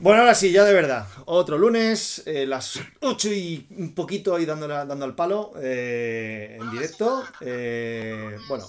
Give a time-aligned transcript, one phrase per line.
[0.00, 1.06] Bueno, ahora sí, ya de verdad.
[1.26, 6.70] Otro lunes, eh, las 8 y un poquito ahí dando, dando al palo eh, en
[6.70, 7.22] directo.
[7.42, 8.64] Eh, bueno,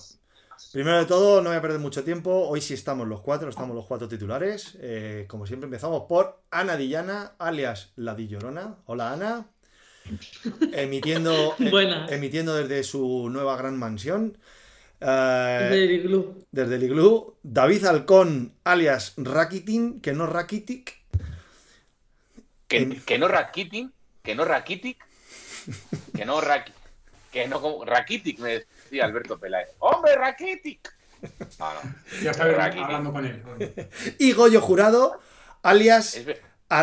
[0.74, 2.48] primero de todo, no voy a perder mucho tiempo.
[2.50, 4.78] Hoy sí estamos los cuatro, estamos los cuatro titulares.
[5.28, 8.76] Como siempre, empezamos por Ana Dillana, alias La Dillorona.
[8.86, 9.46] Hola, Ana.
[10.74, 12.12] Emitiendo, Buenas.
[12.12, 14.38] emitiendo desde su nueva gran mansión.
[15.00, 16.46] Eh, Desde el iglú.
[16.52, 21.01] desde el iglú, David Halcón, alias Rakitin, que no Rakitic.
[23.06, 23.92] Que, no Rakitin,
[24.24, 25.06] que no Rakitic,
[26.16, 26.72] que no Rak,
[27.32, 29.70] que no como- Rakitic, me decía Alberto Peláez.
[29.80, 30.94] ¡Hombre, Rakitic!
[31.60, 31.82] No, no.
[32.24, 32.86] Ya estaba Rakitic.
[32.86, 33.44] hablando con él.
[34.18, 35.20] Y Goyo Jurado,
[35.64, 36.20] alias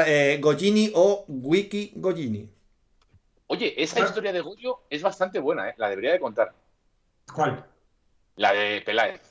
[0.07, 2.49] eh, Gojini o Wiki Gojini.
[3.49, 4.05] Oye, esa Ah.
[4.07, 5.75] historia de Goyo es bastante buena, ¿eh?
[5.79, 6.53] La debería de contar.
[7.33, 7.65] ¿Cuál?
[8.37, 9.23] La de Peláez.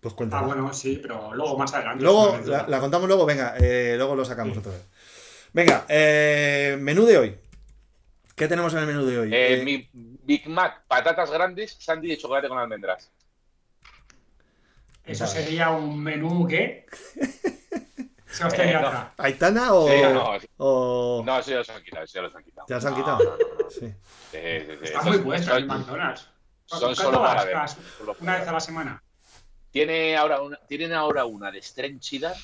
[0.00, 0.46] Pues Ah, cuéntame.
[0.46, 2.02] bueno, sí, pero luego más adelante.
[2.02, 4.58] luego, la, la contamos luego, venga, eh, luego lo sacamos Sí.
[4.60, 4.82] otra vez.
[5.52, 7.38] Venga, eh, menú de hoy.
[8.34, 9.34] ¿Qué tenemos en el menú de hoy?
[9.34, 13.10] Eh, Eh, mi Big Mac, patatas grandes, sándwich de chocolate con almendras.
[15.04, 15.42] Eso Vale.
[15.42, 16.86] sería un menú que.
[18.32, 19.10] Sebastián Eh, no.
[19.18, 19.88] ¿Aitana o.?
[19.88, 20.46] Sí, no, sí.
[20.56, 22.66] o- No, eso ya los han quitado, eso ya los han quitado.
[22.68, 23.18] ¿Ya los han No, quitado?
[23.18, 23.70] no, no, no.
[23.70, 23.94] Sí.
[24.32, 26.28] Está muy es- puesto son- en McDonald's.
[26.64, 27.56] Son ¿Cuánto solo para ver.
[28.20, 29.02] Una vez a la semana.
[29.70, 32.34] Tiene ahora una, tienen ahora una de stren cheddar,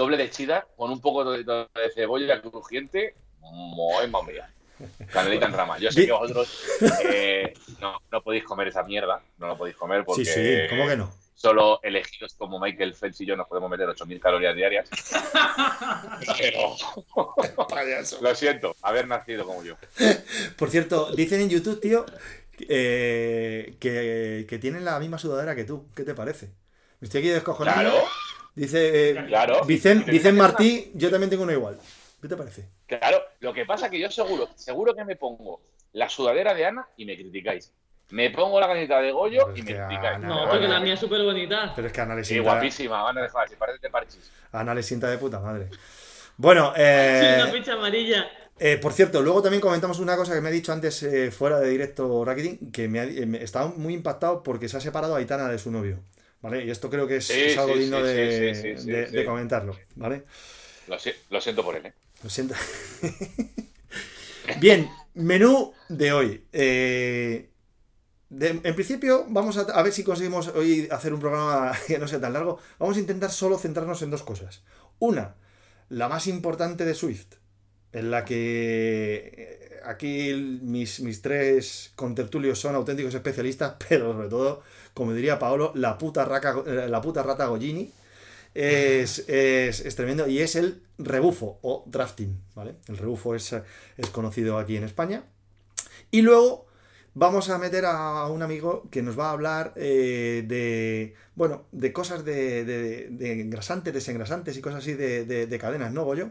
[0.00, 3.14] doble de cheddar, con un poco de, de cebolla crujiente.
[3.40, 4.50] Muy mía.
[5.12, 5.78] Canelita en rama.
[5.78, 6.64] Yo sé que vosotros
[7.04, 10.88] eh, no, no podéis comer esa mierda, no lo podéis comer porque Sí, sí, ¿cómo
[10.88, 11.12] que no?
[11.34, 14.90] solo elegidos como Michael Phelps y yo nos podemos meter 8.000 calorías diarias.
[16.38, 16.76] Pero
[18.20, 19.74] lo siento, haber nacido como yo.
[20.56, 22.04] Por cierto, dicen en YouTube, tío,
[22.68, 25.86] eh, que, que tienen la misma sudadera que tú.
[25.96, 26.50] ¿Qué te parece?
[27.00, 27.90] Me estoy aquí descojonando.
[27.90, 28.06] Claro,
[28.60, 29.64] Dice eh, claro.
[29.64, 31.78] Vicen, Y Vicen tenía Martí, yo también tengo uno igual.
[32.20, 32.68] ¿Qué te parece?
[32.86, 35.62] Claro, lo que pasa es que yo seguro, seguro que me pongo
[35.94, 37.72] la sudadera de Ana y me criticáis.
[38.10, 40.16] Me pongo la camiseta de Goyo Pero y me criticáis.
[40.16, 41.72] Ana- No, porque la mía es súper bonita.
[41.74, 44.30] Pero es que a Ana le Sí, sienta, guapísima, Ana de si parece de parchis.
[44.52, 45.68] a Ana le sienta de puta madre.
[46.36, 48.26] Bueno, Sí, eh, una ficha amarilla.
[48.58, 51.58] eh, por cierto, luego también comentamos una cosa que me ha dicho antes eh, fuera
[51.60, 55.14] de directo Rakitin, que me ha, eh, me- estaba muy impactado porque se ha separado
[55.16, 56.00] Aitana de su novio.
[56.42, 56.64] ¿Vale?
[56.64, 59.76] Y esto creo que es, Sí, es algo sí, digno de, comentarlo.
[59.96, 60.22] ¿Vale?
[60.88, 61.92] Lo, si- lo siento por él, ¿eh?
[62.22, 62.54] Lo siento.
[64.60, 66.44] Bien, menú de hoy.
[66.52, 67.50] Eh,
[68.30, 72.08] de- en principio, vamos a, a ver si conseguimos hoy hacer un programa que no
[72.08, 72.58] sea tan largo.
[72.78, 74.62] Vamos a intentar solo centrarnos en dos cosas.
[74.98, 75.36] Una,
[75.88, 77.34] la más importante de Swift,
[77.92, 84.62] en la que eh, aquí mis, mis tres contertulios son auténticos especialistas, pero sobre todo,
[84.94, 86.26] como diría Paolo, la puta,
[86.66, 87.90] eh, la puta rata Gollini.
[88.54, 92.74] Es, es- tremendo y es el rebufo o drafting, ¿vale?
[92.88, 95.24] El rebufo es, es conocido aquí en España.
[96.10, 96.66] Y luego
[97.14, 101.92] vamos a meter a un amigo que nos va a hablar eh, de, bueno, de
[101.92, 103.08] cosas de, de-
[103.40, 106.30] engrasantes, desengrasantes y cosas así de, de- de cadenas, ¿no, Goyo?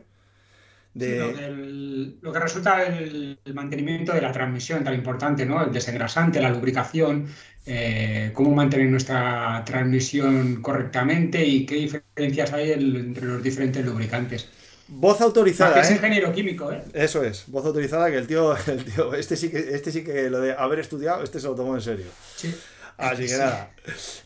[0.93, 1.19] De...
[1.19, 5.63] lo, que el- lo que resulta el, el mantenimiento de la transmisión tan importante, ¿no?
[5.63, 7.27] El desengrasante, la lubricación,
[7.65, 14.49] eh, cómo mantener nuestra transmisión correctamente y qué diferencias hay el- entre los diferentes lubricantes.
[14.87, 15.95] Voz Más que autorizada, es ¿eh?
[15.95, 16.83] ingeniero químico, ¿eh?
[16.93, 20.29] Eso es, voz autorizada que el tío, el tío, este sí que, este sí que
[20.31, 22.07] lo de haber estudiado, este se lo tomó en serio.
[22.35, 22.55] Sí.
[22.99, 23.71] Así que nada.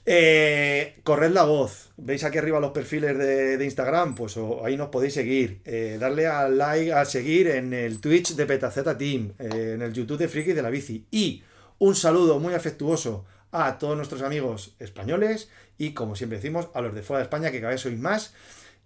[0.05, 1.91] Eh, corred la voz.
[1.97, 4.15] ¿Veis aquí arriba los perfiles de, de Instagram?
[4.15, 5.61] Pues o- ahí nos podéis seguir.
[5.65, 9.93] Eh, darle al like, a seguir en el Twitch de Petaceta Team, eh, en el
[9.93, 11.05] YouTube de Friki de la Bici.
[11.11, 11.43] Y
[11.79, 16.95] un saludo muy afectuoso a todos nuestros amigos españoles y, como siempre decimos, a los
[16.95, 18.33] de fuera de España, que cada vez sois más.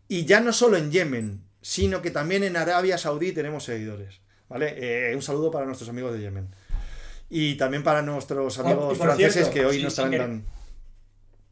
[0.10, 4.20] Y ya no solo en Yemen, sino que también en Arabia Saudí tenemos seguidores.
[4.50, 5.14] ¿Vale?
[5.14, 6.48] Un saludo para nuestros amigos de Yemen.
[7.30, 10.12] Y también para nuestros amigos y por franceses cierto, que hoy sí, nos sí traen
[10.12, 10.46] que- tan...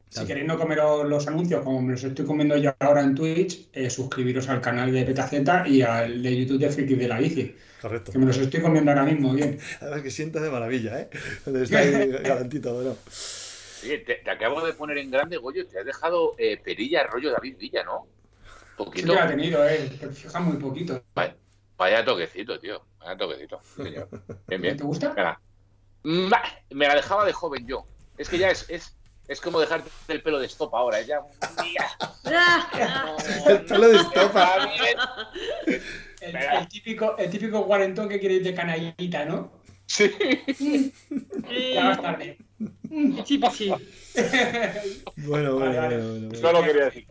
[0.10, 3.68] Si queréis no comeros los anuncios como me los estoy comiendo yo ahora en Twitch,
[3.74, 7.54] eh, suscribiros al canal de Petaceta y al de YouTube de Friki de la Bici,
[7.82, 8.14] Correcto.
[8.14, 9.60] que me los estoy comiendo ahora mismo bien.
[9.82, 11.10] Además que sientas de maravilla, ¿eh?
[11.54, 12.96] Está ahí galantito, bueno.
[13.84, 17.32] Oye, te, te acabo de poner en grande, Goyo, te has dejado eh, perilla rollo
[17.32, 18.08] David Villa, ¿no?
[18.08, 19.14] Sí Poquito.
[19.16, 21.04] la ha tenido, eh, pero fija muy poquito.
[21.14, 21.36] Vaya,
[21.78, 22.82] vaya toquecito, tío.
[23.00, 23.60] Vaya toquecito.
[23.76, 24.08] Sí, señor.
[24.48, 24.78] Bien, bien.
[24.78, 25.10] ¿Te gusta?
[25.10, 25.42] Venga.
[26.06, 27.86] Mm, bah, Me la dejaba de joven yo.
[28.18, 28.96] Es que ya es, es,
[29.28, 31.00] es como dejarte el pelo de estopa ahora.
[31.00, 31.20] Es ya.
[33.48, 34.70] El pelo de estopa.
[36.22, 39.52] El, el típico, el típico cuarentón que quiere ir de canallita, ¿no?
[39.88, 40.12] Sí.
[41.74, 42.38] Ya más tarde.
[42.90, 43.70] Pichi, pichi.
[45.18, 45.98] Bueno, bueno, Vale, vale.
[45.98, 46.60] bueno, bueno, Eso bueno.
[46.60, 47.08] lo quería decir.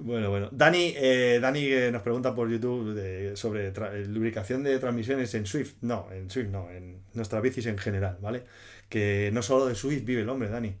[0.00, 0.48] Bueno, bueno.
[0.52, 5.44] Dani, eh, Dani eh, nos pregunta por YouTube de- sobre eh, lubricación de transmisiones en
[5.44, 5.74] Swift.
[5.80, 8.44] No, en Swift no, en nuestras bicis en general, ¿vale?
[8.88, 10.76] Que no solo de Swift vive el hombre, Dani.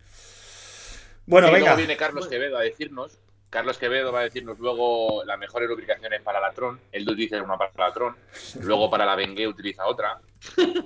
[1.26, 1.66] Bueno, y venga.
[1.66, 3.18] luego viene Carlos Quevedo a decirnos,
[3.50, 6.78] Carlos Quevedo va a decirnos luego las mejores lubricaciones para la Tron.
[6.92, 8.14] Él utiliza una para la Tron,
[8.62, 10.20] luego para la Bengue utiliza otra.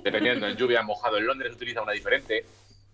[0.03, 2.43] Dependiendo, en lluvia mojado en Londres utiliza una diferente.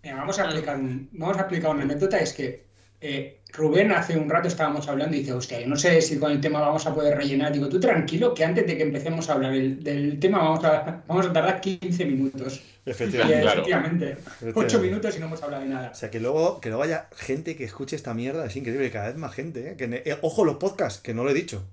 [0.02, 0.78] Mira, vamos, a aplicar
[1.12, 2.69] vamos a aplicar una anécdota, es que
[3.00, 6.30] eh, Rubén hace un rato estábamos hablando y dice, hostia, yo no sé si con
[6.30, 7.52] el tema vamos a poder rellenar.
[7.52, 11.02] Digo, tú tranquilo, que antes de que empecemos a hablar del, del tema vamos a,
[11.06, 12.62] vamos a tardar 15 minutos.
[12.84, 13.42] Efectivamente.
[13.42, 13.60] Claro.
[13.60, 14.78] efectivamente, 8 Efectivamente.
[14.78, 15.90] minutos y no hemos hablado de nada.
[15.90, 19.08] O sea, que luego, que luego haya gente que escuche esta mierda, es increíble, cada
[19.08, 19.76] vez más gente, ¿eh?
[19.76, 21.64] Que eh, ojo los podcasts, que no lo he dicho.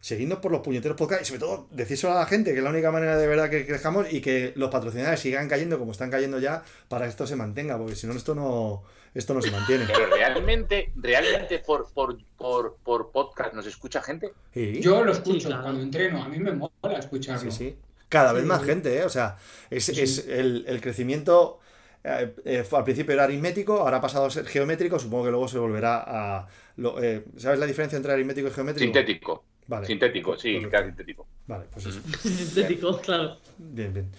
[0.00, 2.70] Seguidnos por los puñeteros podcasts y sobre todo decírselo a la gente, que es la
[2.70, 6.38] única manera de verdad que crezcamos y que los patrocinadores sigan cayendo como están cayendo
[6.38, 8.82] ya para que esto se mantenga, porque si no esto no
[9.14, 9.84] esto no se mantiene.
[9.86, 14.32] Pero realmente, realmente por, por, por, por podcast nos escucha gente.
[14.52, 15.62] Sí, Yo lo escucho Sí, claro.
[15.62, 17.50] cuando entreno, a mí me mola escucharlo.
[17.50, 17.76] sí, sí.
[18.08, 18.48] Cada vez Sí.
[18.48, 19.04] más gente, ¿eh?
[19.04, 19.36] O sea,
[19.70, 21.58] es, es el, el crecimiento
[22.04, 25.48] eh, eh, al principio era aritmético, ahora ha pasado a ser geométrico, supongo que luego
[25.48, 26.46] se volverá a...
[26.76, 28.84] lo- eh, ¿Sabes la diferencia entre aritmético y geométrico?
[28.84, 29.44] Sintético.
[29.66, 29.86] Vale.
[29.86, 30.70] Sintético, sí, Correcto.
[30.70, 31.26] claro, sintético.
[31.46, 32.00] Vale, pues eso.
[32.22, 33.38] Sintético, claro.
[33.56, 34.10] Bien, bien.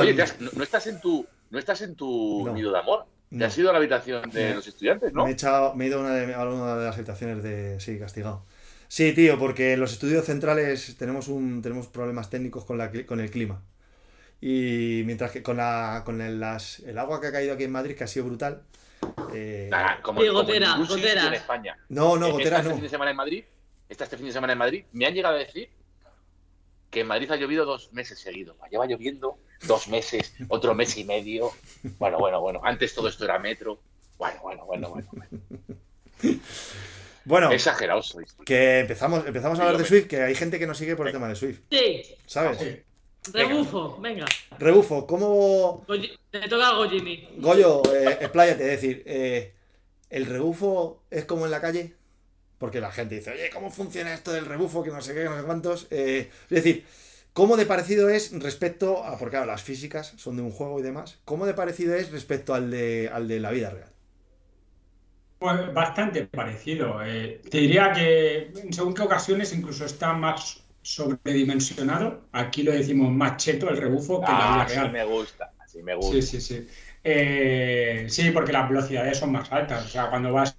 [0.00, 2.54] Oye, ¿te has- no, no estás en tu, no estás en tu No.
[2.54, 3.04] nido de amor.
[3.30, 3.46] Te No.
[3.46, 4.54] has ido a la habitación de No.
[4.56, 5.24] los estudiantes, ¿no?
[5.24, 7.78] me, he echado, me he ido a una de, a una de las habitaciones de...
[7.80, 8.44] Sí, castigado.
[8.88, 13.20] Sí, tío, porque en los estudios centrales tenemos un tenemos problemas técnicos con, la, con
[13.20, 13.62] el clima.
[14.40, 17.72] Y mientras que con, la, con el, las- el agua que ha caído aquí en
[17.72, 18.62] Madrid, que ha sido brutal.
[19.32, 21.26] eh, Nada, como, Sí, como en gotera, goteras.
[21.26, 21.78] en España.
[21.88, 22.70] no, no, Eh, gotera esta no.
[22.70, 23.44] Este fin de semana en Madrid,
[23.88, 25.68] esta este fin de semana en Madrid, me han llegado a decir
[26.90, 28.56] que en Madrid ha llovido dos meses seguidos.
[28.70, 31.50] Lleva lloviendo dos meses, otro mes y medio.
[31.98, 32.60] Bueno, bueno, bueno.
[32.62, 33.78] Antes todo esto era metro.
[34.18, 35.08] Bueno, bueno, bueno, bueno.
[37.24, 38.34] Bueno, Exagerados sois.
[38.34, 38.44] tío.
[38.44, 41.12] que empezamos, empezamos a hablar de Swift, que hay gente que nos sigue por el
[41.12, 42.58] tema de Swift, Sí, ¿sabes?
[42.58, 42.80] Sí.
[43.32, 44.24] rebufo, venga.
[44.58, 45.84] Rebufo, ¿cómo,
[46.30, 47.28] Te toca a Gojini.
[47.36, 49.52] Goyo, eh, expláyate, es decir, eh,
[50.08, 51.94] ¿el rebufo es como en la calle?
[52.58, 54.82] Porque la gente dice, oye, ¿cómo funciona esto del rebufo?
[54.82, 55.86] Que no sé qué, que no sé cuántos.
[55.90, 56.84] Eh, es decir,
[57.32, 60.82] ¿cómo de parecido es respecto a, porque claro, las físicas son de un juego y
[60.82, 63.90] demás, ¿cómo de parecido es respecto al de, al de la vida real?
[65.38, 67.02] Pues bastante parecido.
[67.02, 67.40] eh.
[67.50, 72.28] te diría que según qué ocasiones incluso está más sobredimensionado.
[72.32, 74.88] Aquí lo decimos más cheto el rebufo que la Ah, vida así real.
[74.88, 75.54] me gusta.
[75.58, 76.20] Así me gusta.
[76.22, 76.66] Sí, sí, sí.
[77.04, 79.86] Eh, sí, porque las velocidades son más altas.
[79.86, 80.58] O sea, cuando vas.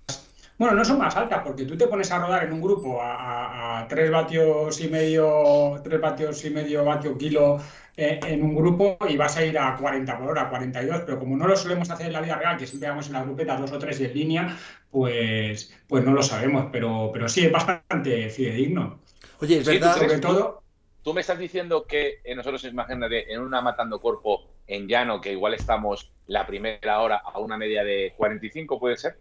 [0.62, 3.80] Bueno, no son más altas, porque tú te pones a rodar en un grupo a,
[3.80, 7.60] a, 3 vatios y medio, 3 vatios y medio vatio kilo
[7.98, 11.36] eh, en un grupo y vas a ir a 40 por hora, 42, pero como
[11.36, 13.72] no lo solemos hacer en la vida real, que siempre vamos en la grupeta dos
[13.72, 14.58] o tres y en línea,
[14.92, 19.00] pues, pues no lo sabemos, pero, pero sí, es bastante fidedigno.
[19.40, 19.96] Oye, es Sí, verdad.
[19.96, 20.62] ¿tú Sobre todo,
[21.02, 25.32] Tú me estás diciendo que eh, nosotros, imagínate, en una matando cuerpo en llano, que
[25.32, 29.18] igual estamos la primera hora a una media de 45, ¿puede ser?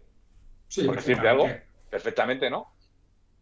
[0.71, 1.43] Sí, por decirte algo.
[1.43, 1.71] perfectamente.
[1.89, 2.73] Perfectamente, ¿no?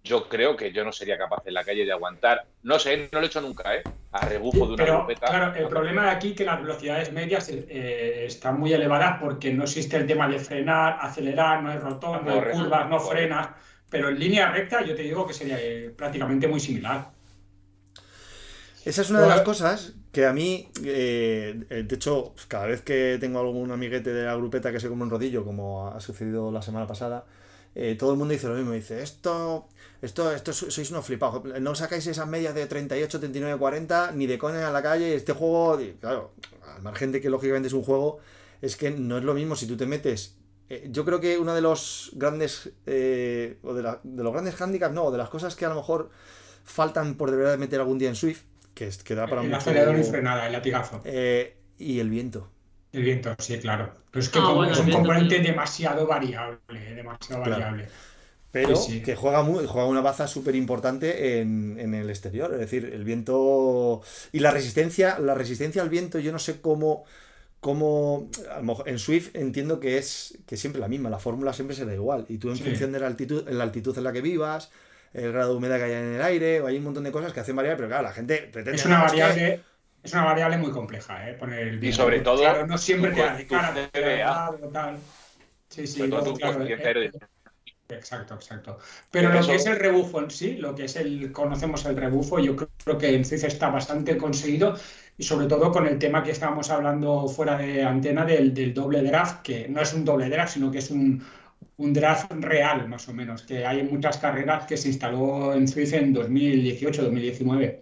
[0.04, 2.46] Yo creo que yo no sería capaz en la calle de aguantar.
[2.64, 3.86] No sé, no lo he hecho nunca, ¿eh?
[4.12, 5.28] A rebufo de una Pero grupeta.
[5.28, 9.54] claro, el problema de aquí es que las velocidades medias eh, están muy elevadas porque
[9.54, 12.64] no existe el tema de frenar, acelerar, no hay rotón, no hay Correcto.
[12.64, 13.12] curvas, no Correcto.
[13.12, 13.50] frenas.
[13.90, 17.12] Pero en línea recta yo te digo que sería eh, prácticamente muy similar.
[18.86, 22.82] Esa es una de las cosas que a mí, eh, eh, de hecho, cada vez
[22.82, 26.52] que tengo algún amiguete de la grupeta que se come un rodillo, como ha sucedido
[26.52, 27.26] la semana pasada,
[27.76, 28.72] eh, todo el mundo dice lo mismo.
[28.72, 29.68] Dice, esto,
[30.02, 31.44] esto, esto so- sois unos flipados.
[31.62, 35.14] No sacáis esas medias de 38, 39, 40, ni de coña a la calle.
[35.16, 36.32] Este juego, claro,
[36.76, 38.18] al margen de que lógicamente es un juego,
[38.62, 40.36] es que no es lo mismo si tú te metes.
[40.70, 42.72] eh, yo creo que uno de los grandes,
[43.64, 46.10] o de, los grandes handicaps, no, de las cosas que a lo mejor
[46.64, 48.44] faltan por deber de meter algún día en Swift,
[48.80, 51.02] que, es, que da para el mucho- acelerador y frenada, el latigazo.
[51.06, 52.50] eh, y el viento.
[52.92, 53.94] El viento, sí, claro.
[54.12, 57.60] Pero es que Ah, como bueno, es un viento, componente demasiado variable, demasiado Claro.
[57.62, 57.88] variable.
[58.52, 59.02] Pero Sí, sí.
[59.04, 62.52] que juega, muy, juega una baza súper importante en, en el exterior.
[62.54, 64.02] Es decir, el viento.
[64.32, 67.04] Y la resistencia, la resistencia al viento, yo no sé cómo.
[67.60, 71.52] cómo a lo mejor en Swift entiendo que es que siempre la misma, la fórmula
[71.54, 72.26] siempre será igual.
[72.30, 72.64] Y tú en Sí.
[72.64, 74.72] función de la altitud, en la altitud en la que vivas,
[75.14, 77.34] el grado de humedad que haya en el aire, o hay un montón de cosas
[77.34, 78.78] que hacen variar, pero claro, la gente pretende.
[78.78, 79.62] Es una variable,
[80.04, 81.34] es una variable muy compleja, ¿eh?
[81.34, 82.04] Poner el viento.
[82.04, 83.74] sobre todo, Claro, no siempre te cara,
[84.72, 84.98] tal.
[85.70, 87.12] Sí, sí, todo claro, eh.
[87.90, 88.78] Exacto, exacto.
[89.10, 92.38] Pero lo que es el rebufo en sí, lo que es el, conocemos el rebufo,
[92.38, 94.76] yo creo que en CIF está bastante conseguido
[95.18, 99.02] y sobre todo con el tema que estábamos hablando fuera de antena del, del doble
[99.02, 101.24] draft, que no es un doble draft, sino que es un,
[101.80, 105.98] un draft real, más o menos, que hay muchas carreras que se instaló en Suiza
[105.98, 107.80] en 2018-2019.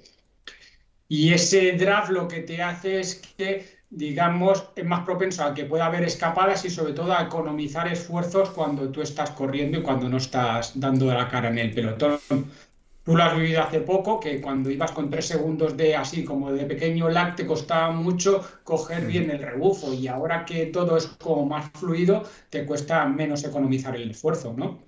[1.10, 5.66] Y ese draft lo que te hace es que, digamos, es más propenso a que
[5.66, 10.08] pueda haber escapadas y sobre todo a economizar esfuerzos cuando tú estás corriendo y cuando
[10.08, 12.20] no estás dando la cara en el pelotón.
[13.08, 16.52] Tú lo has vivido hace poco, que cuando ibas con tres segundos de así como
[16.52, 21.08] de pequeño lag te costaba mucho coger bien el rebufo y ahora que todo es
[21.18, 24.80] como más fluido te cuesta menos economizar el esfuerzo, ¿no?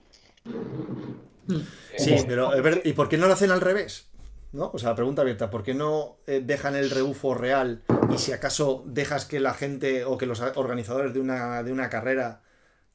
[1.98, 2.52] Sí, pero
[2.84, 4.10] ¿y por qué no lo hacen al revés?
[4.52, 4.70] ¿No?
[4.74, 7.84] O sea, pregunta abierta, ¿por qué no eh, dejan el rebufo real
[8.14, 11.90] y si acaso dejas que la gente o que los organizadores de una, de una
[11.90, 12.42] carrera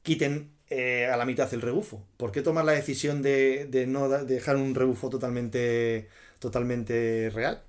[0.03, 2.03] quiten eh, a la mitad el rebufo.
[2.17, 7.61] ¿Por qué tomar la decisión de, no dejar un rebufo totalmente, totalmente real?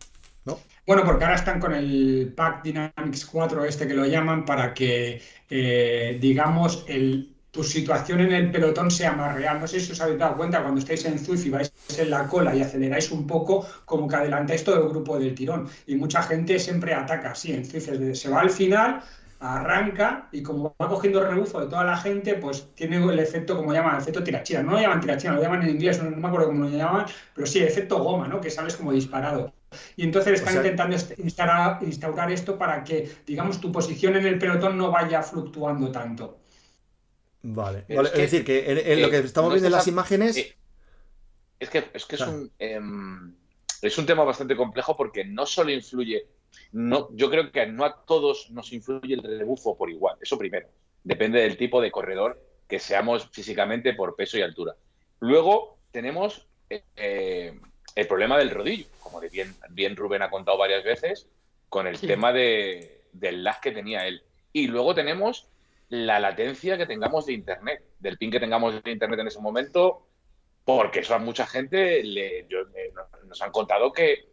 [0.45, 0.59] ¿No?
[0.87, 5.21] Bueno, porque ahora están con el Pack Dynamics 4, este que lo llaman, para que,
[5.51, 9.61] eh, digamos, el, tu situación en el pelotón sea más real.
[9.61, 12.27] No sé si os habéis dado cuenta cuando estáis en Zwift y vais en la
[12.29, 15.69] cola y aceleráis un poco, como que adelantáis todo el grupo del tirón.
[15.87, 19.03] Y mucha gente siempre ataca así en Zwift, se va al final,
[19.41, 23.57] arranca y como va cogiendo el rebufo de toda la gente, pues tiene el efecto,
[23.57, 24.63] como llaman, el efecto tirachina.
[24.63, 27.47] No lo llaman tirachina, lo llaman en inglés, no, me acuerdo cómo lo llaman, pero
[27.47, 28.41] sí, efecto goma, ¿no?
[28.41, 29.53] Que sales como disparado.
[29.97, 34.79] Y entonces están intentando instaurar, instaurar, esto para que, digamos, tu posición en el pelotón
[34.79, 36.39] no vaya fluctuando tanto.
[37.43, 40.37] Vale, es, decir, que en, lo que estamos viendo en las imágenes...
[40.37, 40.57] Eh,
[41.59, 43.35] es que, es, que es, un, em,
[43.81, 46.27] es un tema bastante complejo porque no solo influye
[46.73, 50.17] no, yo creo que no a todos nos influye el rebufo por igual.
[50.21, 50.69] Eso primero.
[51.05, 54.75] Depende del tipo de corredor que seamos físicamente por peso y altura.
[55.21, 57.59] Luego tenemos eh,
[57.95, 61.29] el problema del rodillo, como de bien, bien Rubén ha contado varias veces,
[61.69, 64.23] con el tema de, del lag que tenía él.
[64.53, 65.49] Y luego tenemos
[65.89, 70.07] la latencia que tengamos de Internet, del pin que tengamos de Internet en ese momento,
[70.65, 72.49] porque eso a mucha gente le,
[73.27, 74.29] nos han contado que,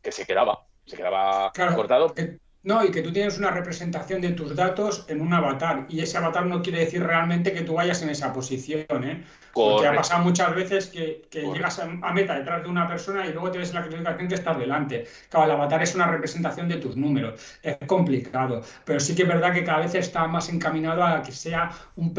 [0.00, 2.14] que se quedaba se quedaba cortado.
[2.62, 5.86] no, y que tú tienes una representación de tus datos en un avatar.
[5.88, 9.04] Y ese avatar no quiere decir realmente que tú vayas en esa posición.
[9.04, 9.24] ¿eh?
[9.54, 13.50] Porque ha pasado muchas veces que, llegas a, meta detrás de una persona y luego
[13.50, 15.06] te ves la clasificación que estás delante.
[15.28, 17.58] Claro, el avatar es una representación de tus números.
[17.62, 18.62] Es complicado.
[18.84, 22.12] Pero sí que es verdad que cada vez está más encaminado a que sea un,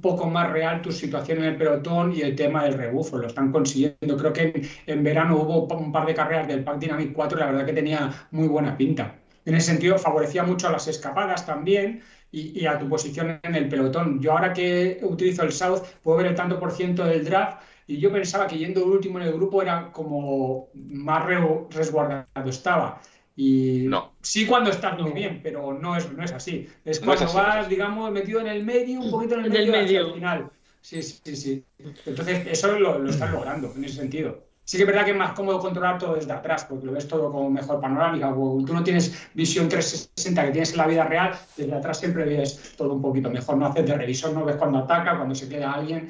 [0.00, 3.18] poco más real tu situación en el pelotón y el tema del rebufo.
[3.18, 4.16] Lo están consiguiendo.
[4.16, 7.46] Creo que en, verano hubo un par de carreras del Pack Dynamic 4 y la
[7.46, 9.14] verdad que tenía muy buena pinta.
[9.44, 13.68] En ese sentido, favorecía mucho a las escapadas también y, a tu posición en el
[13.68, 14.20] pelotón.
[14.20, 17.98] Yo ahora que utilizo el South puedo ver el tanto por ciento del draft y
[17.98, 23.00] yo pensaba que yendo último en el grupo era como más resguardado estaba.
[23.36, 24.12] Y no.
[24.20, 26.68] sí cuando estás muy bien, pero no es, no es así.
[26.84, 30.06] Es cuando vas, digamos, metido en el medio, un poquito en el medio, medio.
[30.06, 30.50] al final.
[30.80, 31.64] Sí, sí, sí.
[32.06, 34.51] Entonces eso lo, lo estás logrando en ese sentido.
[34.72, 37.06] Sí que es verdad que es más cómodo controlar todo desde atrás, porque lo ves
[37.06, 38.32] todo como mejor panorámica.
[38.32, 42.72] tú no tienes visión 360 que tienes en la vida real, desde atrás siempre ves
[42.74, 43.58] todo un poquito mejor.
[43.58, 46.08] No haces de revisor, no ves cuando ataca, cuando se queda alguien,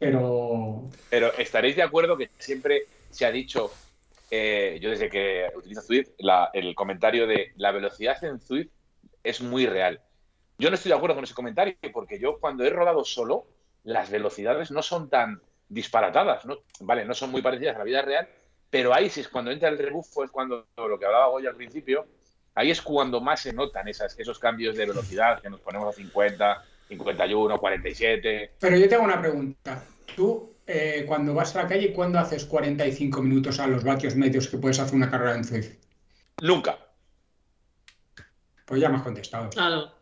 [0.00, 0.90] pero...
[1.10, 3.70] Pero estaréis de acuerdo que siempre se ha dicho,
[4.32, 6.08] eh, yo desde que utilizo Zwift,
[6.54, 8.72] el comentario de la velocidad en Zwift
[9.22, 10.00] es muy real.
[10.58, 13.46] Yo no estoy de acuerdo con ese comentario, porque yo cuando he rodado solo,
[13.84, 15.40] las velocidades no son tan
[15.72, 16.58] disparatadas, ¿no?
[16.80, 18.28] Vale, no son muy parecidas a la vida real,
[18.68, 21.56] pero ahí sí es cuando entra el rebufo, es cuando lo que hablaba Goya al
[21.56, 22.06] principio,
[22.54, 25.96] ahí es cuando más se notan esas, esos cambios de velocidad, que nos ponemos a
[25.96, 28.52] 50, 51, 47.
[28.60, 29.82] Pero yo tengo una pregunta.
[30.14, 34.48] Tú, eh, cuando vas a la calle, ¿cuándo haces 45 minutos a los vatios medios
[34.48, 35.74] que puedes hacer una carrera en Zwift?
[36.42, 36.78] Nunca.
[38.66, 39.50] Pues ya me has contestado.
[39.50, 39.92] Claro.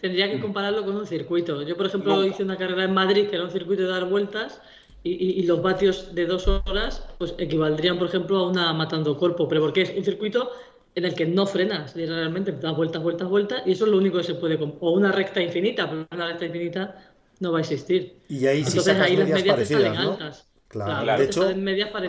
[0.00, 0.42] Tendría que mm.
[0.42, 1.62] compararlo con un circuito.
[1.62, 4.60] Yo, por ejemplo, hice una carrera en Madrid que era un circuito de dar vueltas
[5.02, 9.62] y, los vatios de dos horas pues equivaldrían, por ejemplo, a una matando cuerpo, pero
[9.62, 10.50] porque es un circuito
[10.94, 14.18] en el que no frenas, realmente das vueltas, vueltas, vueltas, y eso es lo único
[14.18, 14.58] que se puede...
[14.80, 18.18] O una recta infinita, pero una recta infinita no va a existir.
[18.28, 20.12] Y ahí sí Entonces ahí las medias parecidas, ¿no?
[20.12, 20.46] altas.
[20.68, 21.18] Claro.
[21.18, 21.48] de hecho,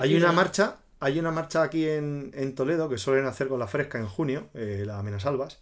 [0.01, 3.67] hay una marcha, hay una marcha aquí en, en, Toledo que suelen hacer con la
[3.67, 5.60] fresca en junio, eh, la Amenasalvas,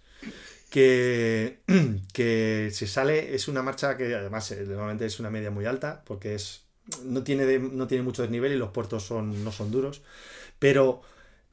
[0.69, 1.59] que,
[2.13, 6.03] que se sale, es una marcha que además eh, normalmente es una media muy alta,
[6.05, 6.68] porque es
[7.03, 10.01] no tiene, no tiene mucho desnivel y los puertos son, no son duros.
[10.60, 11.01] Pero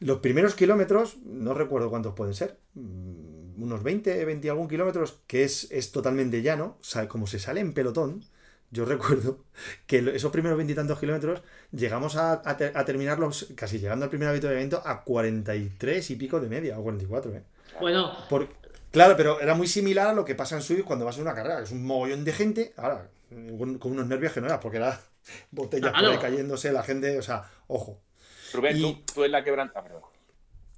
[0.00, 5.44] los primeros kilómetros, no recuerdo cuántos pueden ser, mm, unos 20, 20 algún kilómetros, que
[5.44, 6.78] es, es totalmente llano,
[7.08, 8.24] como se sale en pelotón,
[8.70, 9.44] yo recuerdo
[9.86, 15.02] que esos primeros veintitantos kilómetros llegamos a, a, terminarlos, casi llegando al primer evento a
[15.02, 17.42] 43 y pico de media, o 44, ¿eh?
[17.80, 18.48] Bueno, Por,
[18.96, 21.34] Claro, pero era muy similar a lo que pasa en Swift cuando vas en una
[21.34, 23.08] carrera, que es un mogollón de gente, ahora,
[23.58, 24.98] con, con unos nervios que no era, porque era
[25.50, 26.20] botellas por ahí Claro.
[26.20, 28.00] cayéndose, la gente, o sea, ojo.
[28.52, 30.02] Rubén, Y- tú, tú en la quebranta, perdón.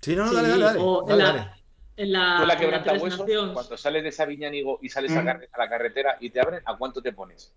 [0.00, 0.78] Sí, no, no, Sí, dale, dale, dale.
[0.82, 1.50] o en Dale, la- dale.
[1.96, 5.10] En la, Tú en la en quebranta Tres huesos, cuando sales de Sabiñánigo y sales
[5.16, 5.28] a, Mm.
[5.52, 7.52] a la carretera y te abren, ¿a cuánto te pones?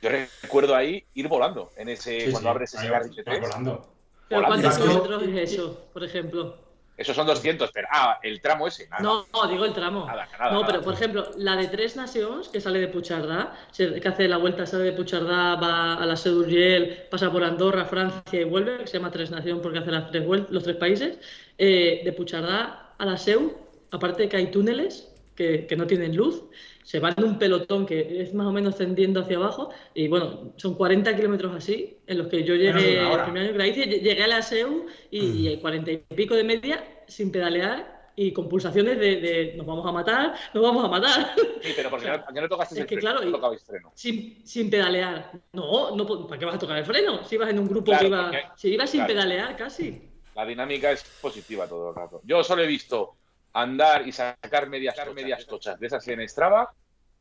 [0.00, 3.08] Yo recuerdo ahí ir volando en ese, Sí, cuando sí, abres ese vas
[3.40, 3.92] volando.
[4.28, 4.46] ¿Pero volando.
[4.70, 6.58] cuántos kilómetros es eso, por ejemplo?
[7.02, 9.02] Esos son 200, pero ah, el tramo ese, nada.
[9.02, 10.06] No, no, digo el tramo.
[10.06, 10.66] Nada, nada, no, nada.
[10.66, 14.64] pero por ejemplo, la de Tres Naciones, que sale de Puchardá, que hace la vuelta,
[14.66, 18.86] sale de Puchardá, va a la Seu d'Urgell, pasa por Andorra, Francia y vuelve, que
[18.86, 21.18] se llama Tres Naciones porque hace las tres los tres países.
[21.58, 23.52] Eh, de Puchardá a la Seu,
[23.90, 26.44] aparte de que hay túneles que, que no tienen luz,
[26.82, 30.52] se va en un pelotón que es más o menos tendiendo hacia abajo, y bueno,
[30.56, 33.66] son 40 kilómetros así, en los que yo llegué, una el primer año que la
[33.66, 38.10] hice, lle- llegué a la SEU y, y 40 y pico de media sin pedalear
[38.14, 41.88] y con pulsaciones de, de nos vamos a matar, nos vamos a matar, Sí, pero
[41.88, 43.92] porque no, porque no tocaste el que freno, claro, no freno.
[43.94, 45.30] sin, sin pedalear.
[45.52, 47.24] No, no, ¿para qué vas a tocar el freno?
[47.24, 49.14] Si ibas en un grupo Claro, que iba, porque- si ibas sin claro.
[49.14, 50.02] pedalear casi.
[50.34, 52.20] La dinámica es positiva todo el rato.
[52.24, 53.16] Yo solo he visto
[53.52, 56.72] andar y sacar medias, medias tochas de esas en Strava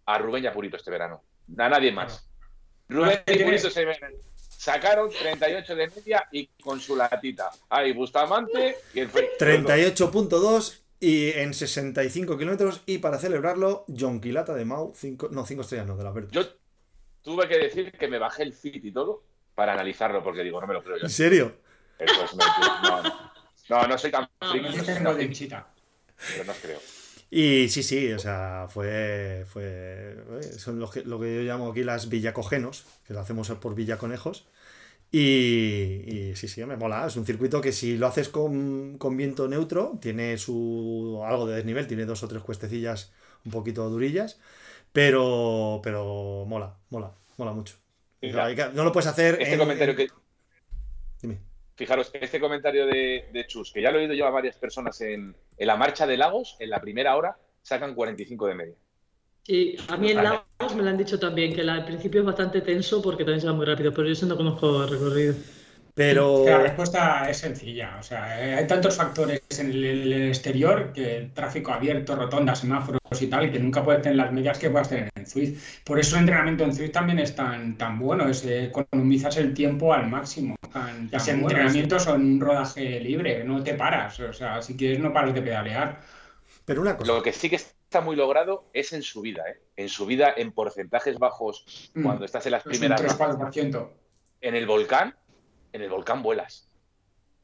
[0.05, 1.23] a Rubén y a Purito este verano.
[1.57, 2.27] A nadie más.
[2.89, 3.61] Rubén ¿Qué y tienes?
[3.61, 3.97] Purito se ven.
[4.35, 7.49] Sacaron 38 de media y con su latita.
[7.69, 9.29] Ahí Bustamante y el Free.
[9.39, 12.83] 38.2 y en 65 kilómetros.
[12.85, 16.29] Y para celebrarlo, John Quilata de Mau, cinco, no, 5 estrellas, no, de la verde.
[16.31, 16.43] Yo
[17.23, 19.23] tuve que decir que me bajé el fit y todo
[19.55, 21.03] para analizarlo, porque digo, no me lo creo yo.
[21.03, 21.55] ¿En serio?
[21.99, 23.31] Me- no, no.
[23.69, 25.65] no, no soy tan No, friki, no
[26.29, 26.79] pero no creo.
[27.29, 29.45] Y sí, sí, o sea, fue.
[29.47, 29.63] fue
[30.41, 33.75] eh, son lo que, lo que yo llamo aquí las villacogenos, que lo hacemos por
[33.75, 34.45] villaconejos.
[35.11, 37.07] Y, y sí, sí, me mola.
[37.07, 41.57] Es un circuito que si lo haces con, con viento neutro, tiene su algo de
[41.57, 43.11] desnivel, tiene dos o tres cuestecillas
[43.45, 44.39] un poquito durillas,
[44.93, 47.75] pero, pero mola, mola, mola mucho.
[48.73, 49.35] No lo puedes hacer.
[49.41, 50.13] Este en- comentario en- que,
[51.21, 51.39] Dime.
[51.81, 55.01] Fijaros, este comentario de, de Chus, que ya lo he oído yo a varias personas
[55.01, 58.75] en, en la marcha de Lagos, en la primera hora sacan 45 de media.
[59.41, 60.17] Sí, a mí en.
[60.17, 63.41] Lagos me lo han dicho también, que la- al principio es bastante tenso porque también
[63.41, 65.33] se va muy rápido, pero yo eso no conozco el recorrido.
[65.93, 66.45] Pero.
[66.45, 67.97] La respuesta es sencilla.
[67.99, 72.99] O sea, eh, hay tantos factores en el, el exterior que tráfico abierto, rotondas, semáforos
[73.19, 75.83] y tal, que nunca puedes tener las medias que puedas tener en Zwift.
[75.83, 79.53] Por eso el entrenamiento en Zwift también es tan, tan bueno, es eh, economizas el
[79.53, 80.55] tiempo al máximo.
[80.71, 84.19] Tan- Tan Ese bueno, entrenamiento son un rodaje libre, no te paras.
[84.21, 85.99] O sea, si quieres no paras de pedalear.
[86.63, 87.11] Pero una cosa.
[87.11, 89.59] Lo que sí que está muy logrado es en subida, ¿eh?
[89.75, 92.03] En subida, en porcentajes bajos, Mm.
[92.03, 93.89] cuando estás en las Es un primeras 3-4%.
[94.39, 95.13] en el volcán,
[95.73, 96.67] en el volcán vuelas.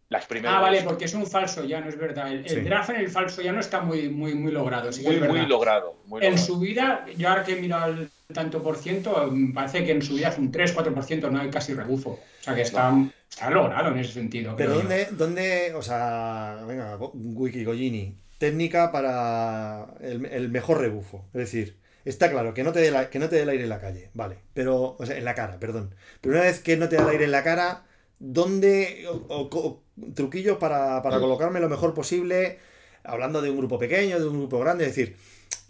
[0.09, 2.31] Las primeras Ah, vale, porque es un falso ya, no es verdad.
[2.31, 4.91] El, draft en el falso ya no está muy, muy, muy logrado.
[4.93, 5.97] sí muy, muy logrado.
[6.05, 6.47] Muy En logrado.
[6.47, 10.29] subida, yo ahora que he mirado el tanto por ciento, me parece que en subida
[10.29, 12.11] es un 3-4%, no hay casi rebufo.
[12.11, 12.93] O sea que está,
[13.29, 14.55] está logrado en ese sentido.
[14.55, 14.75] Pero.
[14.75, 21.25] ¿dónde, dónde, o sea, venga, Wiki Gollini, técnica para el, el mejor rebufo.
[21.33, 23.69] Es decir, está claro que no te dé que no te dé el aire en
[23.69, 25.95] la calle, vale, pero, o sea, en la cara, perdón.
[26.21, 27.83] Pero una vez que no te da el aire en la cara,
[28.19, 32.59] ¿dónde, o, o- o- truquillos para, para colocarme lo mejor posible,
[33.03, 35.15] hablando de un grupo pequeño, de un grupo grande, es decir,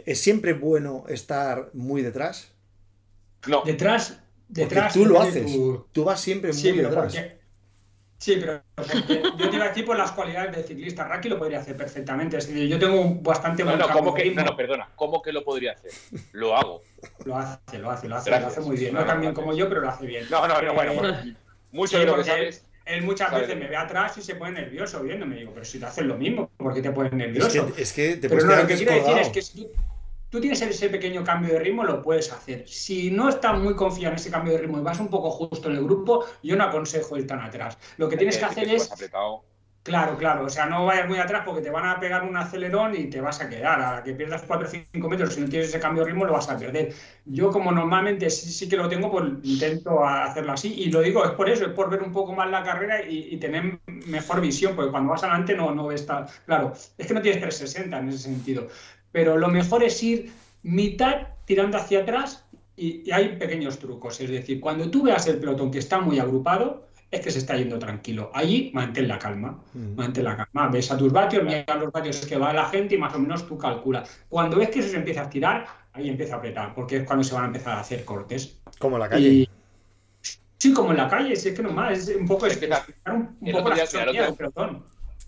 [0.06, 2.52] ¿es siempre bueno estar muy detrás?
[3.48, 4.94] No, Detrás, Porque detrás.
[4.94, 7.14] tú lo haces, tu- tú vas siempre muy Sí, pero detrás.
[7.14, 7.38] porque-
[8.20, 11.08] Sí, pero porque yo te iba a decir por las cualidades del ciclista.
[11.08, 12.36] Raki lo podría hacer perfectamente.
[12.38, 15.32] Es decir, yo tengo bastante no, buen no, ¿cómo que, no, no, perdona, ¿cómo que
[15.32, 15.92] lo podría hacer?
[16.32, 16.82] Lo hago.
[17.26, 18.42] Lo hace, lo hace, lo hace, Gracias.
[18.42, 18.96] lo hace muy bien.
[18.96, 20.26] No, No, tan bien como yo, pero lo hace bien.
[20.32, 21.18] No, no, no, bueno, Eh, bueno.
[21.72, 22.64] Mucho Sí, de lo que porque sabes.
[22.86, 25.36] Él muchas Sabe veces me ve atrás y se pone nervioso viéndome.
[25.36, 27.74] Digo, pero si te haces lo mismo, ¿por qué te pones Es nervioso?
[27.74, 29.72] que, es que te Pero puedes no, lo que quiero decir es que si tú,
[30.30, 32.68] tú tienes ese pequeño cambio de ritmo, lo puedes hacer.
[32.68, 35.70] Si no estás muy confiado en ese cambio de ritmo y vas un poco justo
[35.70, 37.78] en el grupo, yo no aconsejo ir tan atrás.
[37.98, 39.44] Lo que tienes que hacer es apretado.
[39.88, 42.94] Claro, claro, o sea, no vayas muy atrás porque te van a pegar un acelerón
[42.94, 43.80] y te vas a quedar.
[43.82, 46.34] A que pierdas 4 o 5 metros, si no tienes ese cambio de ritmo, lo
[46.34, 46.94] vas a perder.
[47.24, 50.74] Yo, como normalmente sí, sí que lo tengo, pues intento hacerlo así.
[50.74, 53.30] Y lo digo, es por eso, es por ver un poco más la carrera y,
[53.32, 56.26] y tener mejor visión, porque cuando vas adelante no, no ves tan.
[56.46, 58.68] Claro, es que no tienes 360 en ese sentido.
[59.14, 62.46] Pero lo mejor es ir mitad tirando hacia atrás
[62.76, 64.20] y, y hay pequeños trucos.
[64.20, 67.56] Es decir, cuando tú veas el pelotón que está muy agrupado, es que se está
[67.56, 68.32] yendo tranquilo.
[68.34, 69.64] Allí mantén la calma.
[69.74, 69.96] Mm.
[69.96, 70.68] Mantén la calma.
[70.70, 73.48] Ves a tus vatios, mira los vatios que va la gente y más o menos
[73.48, 74.24] tú calculas.
[74.30, 77.24] Cuando ves que eso se empieza a estirar, ahí empieza a apretar, porque es cuando
[77.24, 78.60] se van a empezar a hacer cortes.
[78.78, 79.28] Como la calle.
[79.30, 79.50] Y
[80.58, 82.78] sí, como en la calle, si es que nomás, es un poco Es que la-
[82.78, 84.84] explicar un, poco la pelotón.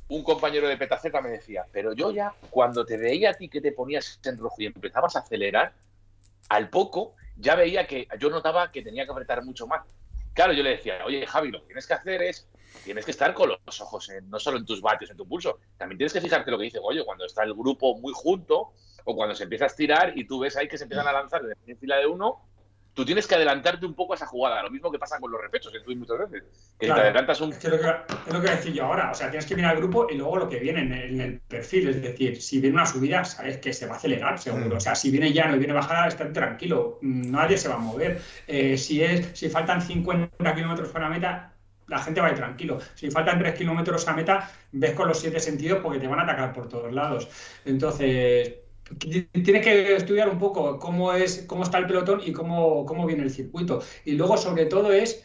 [0.10, 3.62] un compañero de Petaceta me decía, pero yo ya, cuando te veía a ti que
[3.62, 5.74] te ponías en rojo y empezabas a acelerar,
[6.50, 9.82] al poco ya veía que yo notaba que tenía que apretar mucho más.
[10.40, 12.48] Claro, yo le decía, oye, Javi, lo que tienes que hacer es,
[12.86, 15.98] tienes que estar con los ojos no solo en tus vatios, en tu pulso, también
[15.98, 18.72] tienes que fijarte lo que dice Goyo, cuando está el grupo muy junto
[19.04, 21.42] o cuando se empieza a estirar y tú ves ahí que se empiezan a lanzar
[21.44, 22.40] de fila de uno
[22.94, 24.62] tú tienes que adelantarte un poco a esa jugada.
[24.64, 26.44] Lo mismo que pasa con los repechos, que muchas veces.
[26.78, 27.52] Que te adelantas un...
[27.52, 27.88] Es, lo que,
[28.28, 29.12] es lo que decir yo ahora.
[29.12, 31.90] O sea, tienes que mirar al grupo y luego lo que viene en el, perfil.
[31.90, 34.76] Es decir, si viene una subida, sabes que se va a acelerar, seguro.
[34.76, 34.78] Mm.
[34.78, 37.00] O sea, si viene llano y viene bajada, está tranquilo.
[37.02, 38.22] Nadie se va a mover.
[38.48, 41.54] Eh, si, es, si faltan 50 kilómetros para la meta,
[41.88, 42.80] la gente va a ir tranquilo.
[42.96, 46.24] Si faltan 3 kilómetros a meta, ves con los siete sentidos porque te van a
[46.24, 47.28] atacar por todos lados.
[47.66, 48.54] Entonces,
[48.98, 53.24] tienes que estudiar un poco cómo es cómo está el pelotón y cómo, cómo viene
[53.24, 53.82] el circuito.
[54.06, 55.24] Y luego, sobre todo, es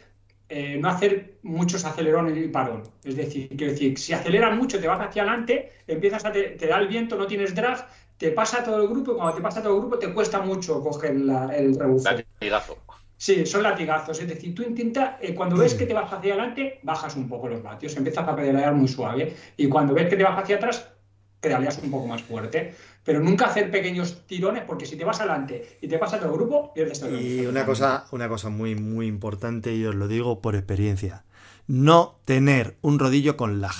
[0.49, 2.83] eh, no hacer muchos acelerones y parón.
[3.03, 6.89] Es decir, decir, si aceleras mucho, te vas hacia adelante, empiezas a te, da el
[6.89, 9.81] viento, no tienes drag, te pasa todo el grupo y cuando te pasa todo el
[9.81, 12.11] grupo te cuesta mucho coger el rebufo.
[12.11, 12.79] Latigazo.
[13.17, 14.21] Sí, son latigazos.
[14.21, 17.49] Es decir, tú intenta, eh, cuando ves que te vas hacia adelante, bajas un poco
[17.49, 19.35] los vatios, empiezas a pedalear muy suave.
[19.57, 20.91] Y cuando ves que te vas hacia atrás,
[21.41, 22.75] pedaleas un poco más fuerte
[23.05, 26.35] pero nunca hacer pequeños tirones porque si te vas adelante y te pasa todo el
[26.35, 27.43] grupo, pierdes todo el grupo.
[27.43, 31.25] Y una cosa, una cosa muy, muy importante, y os lo digo por experiencia,
[31.67, 33.75] no tener un rodillo con lag.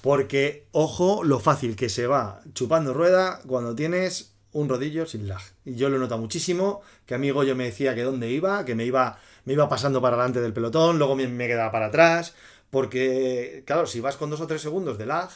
[0.00, 5.42] Porque, ojo, lo fácil que se va chupando rueda cuando tienes un rodillo sin lag.
[5.64, 8.84] Y yo lo noto muchísimo, que amigo yo me decía que dónde iba, que me
[8.84, 12.34] iba, me iba pasando para adelante del pelotón, luego me, me quedaba para atrás,
[12.70, 15.28] porque, claro, si vas con dos o tres segundos de lag,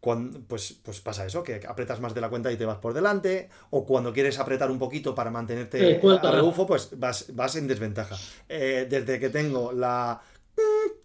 [0.00, 2.94] cuando, pues, pues pasa eso, que apretas más de la cuenta y te vas por
[2.94, 7.66] delante, o cuando quieres apretar un poquito para mantenerte a rebufo, pues vas, vas en
[7.66, 8.16] desventaja.
[8.48, 10.20] Eh, desde que tengo la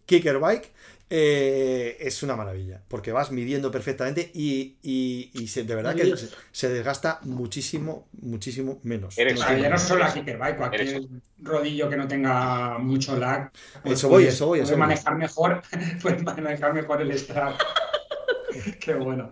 [0.05, 0.71] Kicker Bike,
[1.09, 6.13] eh, es una maravilla, porque vas midiendo perfectamente y, de verdad que
[6.51, 9.15] se, desgasta muchísimo, muchísimo menos.
[9.15, 11.03] ya no solo la Kicker Bike, cualquier
[11.39, 13.51] rodillo que no tenga mucho lag,
[13.83, 14.61] pues eso voy, eso voy.
[14.61, 15.61] Puede manejar mejor,
[16.01, 17.59] puede manejar mejor el strap.
[18.79, 19.29] Qué bueno.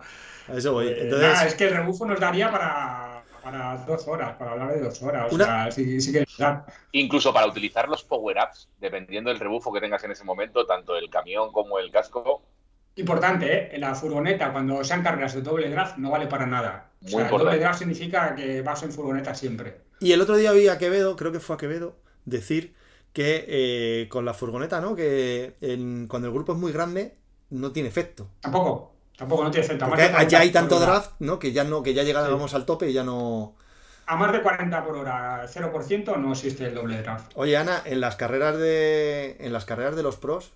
[0.48, 0.88] eso voy.
[0.88, 1.42] Eh, Entonces...
[1.42, 5.32] es que el rebufo nos daría para, para dos horas, para hablar de dos horas.
[5.32, 6.26] O sea, sí, sí que...
[6.92, 11.10] Incluso para utilizar los power-ups, dependiendo del rebufo que tengas en ese momento, tanto el
[11.10, 12.42] camión como el casco.
[12.94, 13.70] Importante, ¿eh?
[13.72, 16.90] En la furgoneta, cuando sean cargas de doble draft, no vale para nada.
[17.04, 19.80] O sea, doble draft significa que vas en furgoneta siempre.
[20.00, 22.74] Y el otro día vi a Quevedo, creo que fue a Quevedo, decir
[23.12, 24.94] que eh, con la furgoneta, ¿no?
[24.94, 25.54] Que
[26.08, 27.16] cuando el grupo es muy grande,
[27.50, 28.28] no tiene efecto.
[28.40, 28.91] Tampoco.
[29.16, 29.86] Tampoco no tiene efecto.
[30.28, 31.38] ya hay tanto draft, ¿no?
[31.38, 33.54] Que ya no, que ya llegábamos al tope y ya no.
[34.06, 37.30] A más de 40 por hora, 0% no existe el doble draft.
[37.34, 39.36] Oye, Ana, en las carreras de.
[39.40, 40.52] En las carreras de los pros.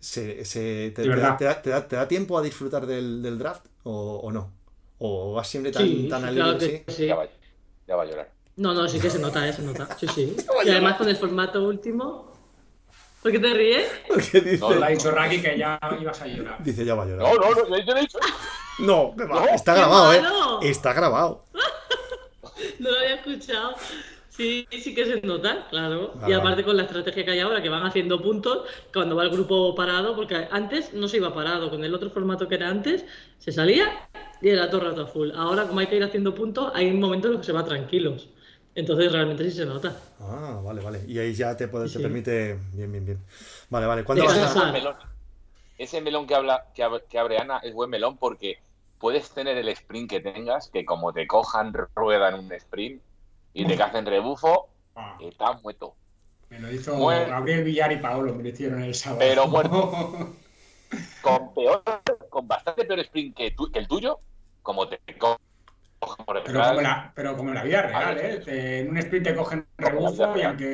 [0.00, 0.44] Se,
[0.92, 4.52] te, da, tiempo a disfrutar del, draft o, no?
[4.98, 6.84] ¿O vas siempre tan, tan al sí?
[7.06, 7.26] Ya, va,
[7.86, 8.38] ya va a llorar.
[8.58, 9.52] No, no, sí que se nota, ¿eh?
[9.52, 9.88] se nota.
[9.98, 10.36] Sí, sí.
[10.64, 12.27] Y además con el formato último,
[13.22, 13.90] ¿Por qué te ríes?
[14.06, 14.58] Porque dice...
[14.58, 16.62] No, le ha dicho Raki que ya ibas a llorar.
[16.62, 17.26] Dice, ya va a llorar.
[17.26, 18.18] No, no, no, yo he dicho.
[18.78, 20.22] No, no, está grabado, ¿eh?
[20.62, 21.44] Está grabado.
[22.78, 23.74] no lo había escuchado.
[24.38, 26.14] Sí, sí que se nota, claro.
[26.24, 29.30] y aparte con la estrategia que hay ahora, que van haciendo puntos cuando va el
[29.30, 33.04] grupo parado, porque antes no se iba parado, con el otro formato que era antes,
[33.40, 34.08] se salía
[34.40, 35.32] y era todo rato full.
[35.34, 38.28] Ahora, como hay que ir haciendo puntos, hay momentos en los que se va tranquilos.
[38.78, 39.92] Entonces realmente sí se nota.
[40.20, 41.02] Ah, vale, vale.
[41.08, 42.60] Y ahí ya te, puede, te permite.
[42.72, 43.18] Bien, bien, bien.
[43.70, 44.04] Vale, vale.
[44.04, 44.70] ¿Cuándo vas a...
[44.70, 44.94] melón.
[45.78, 48.60] Ese melón que, habla, que, abre Ana es buen melón porque
[49.00, 53.02] puedes tener el sprint que tengas, que como te cojan rueda en un sprint
[53.52, 55.18] y te hacen rebufo, ah.
[55.22, 55.96] estás muerto.
[56.48, 59.18] Me lo hizo Gabriel Villar y Paolo, me lo hicieron el sábado.
[59.18, 60.36] Pero bueno,
[61.22, 61.82] con peor,
[62.30, 64.20] con bastante peor sprint que, que el tuyo,
[64.62, 65.47] como te cojan
[65.98, 68.80] pero como, la, pero como la vida real, ¿eh?
[68.80, 70.64] en un sprint te cogen rebufo y aunque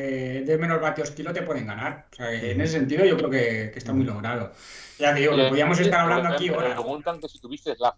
[0.46, 2.06] de menos vatios kilo te pueden ganar.
[2.12, 4.52] O sea, en ese sentido yo creo que, está muy logrado.
[4.98, 6.68] Ya te digo, que podíamos estar hablando aquí ahora.
[6.68, 7.94] Me preguntan que si tuviste la...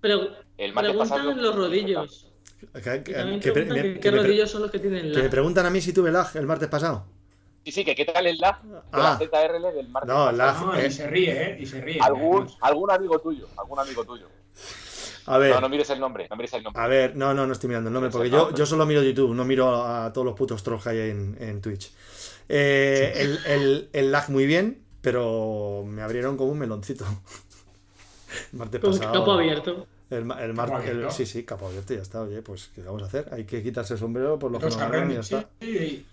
[0.00, 2.28] Pero el preguntan los rodillos.
[2.82, 5.16] ¿Qué rodillos son los que tienen lag?
[5.16, 7.06] Que me preguntan a mí si tuve lag el martes pasado.
[7.64, 9.18] Sí, sí, que qué tal el lag de la ah.
[9.18, 10.64] ZRL del martes No, lag...
[10.64, 11.58] No, y se ríe, ¿eh?
[11.60, 11.98] Y se ríe.
[12.00, 14.28] Algún, algún amigo tuyo, algún amigo tuyo.
[15.30, 15.54] A ver.
[15.54, 16.82] No, no mires el nombre, no mires el nombre.
[16.82, 19.32] A ver, no, no, no estoy mirando el nombre, porque yo, yo solo miro YouTube,
[19.32, 21.92] no miro a, todos los putos trolls que hay en, en Twitch.
[22.48, 27.04] Eh, el, el, el, lag muy bien, pero me abrieron como un meloncito.
[28.52, 29.12] El martes pasado.
[29.12, 29.86] Capo abierto.
[30.10, 32.22] El, el, mar, sí, sí, capo abierto, ya está.
[32.22, 33.28] Oye, pues, ¿qué vamos a hacer?
[33.30, 35.48] Hay que quitarse el sombrero por lo que nos agarran y ya está.
[35.60, 36.04] Y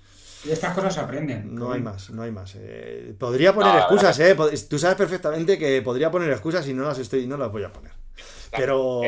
[0.52, 1.56] estas cosas se aprenden.
[1.56, 2.54] No hay más, no hay más.
[2.56, 4.36] Eh, podría poner excusas, ¿eh?
[4.70, 7.74] Tú sabes perfectamente que podría poner excusas y no las estoy, no las voy a
[7.74, 7.92] poner.
[8.52, 9.02] Pero.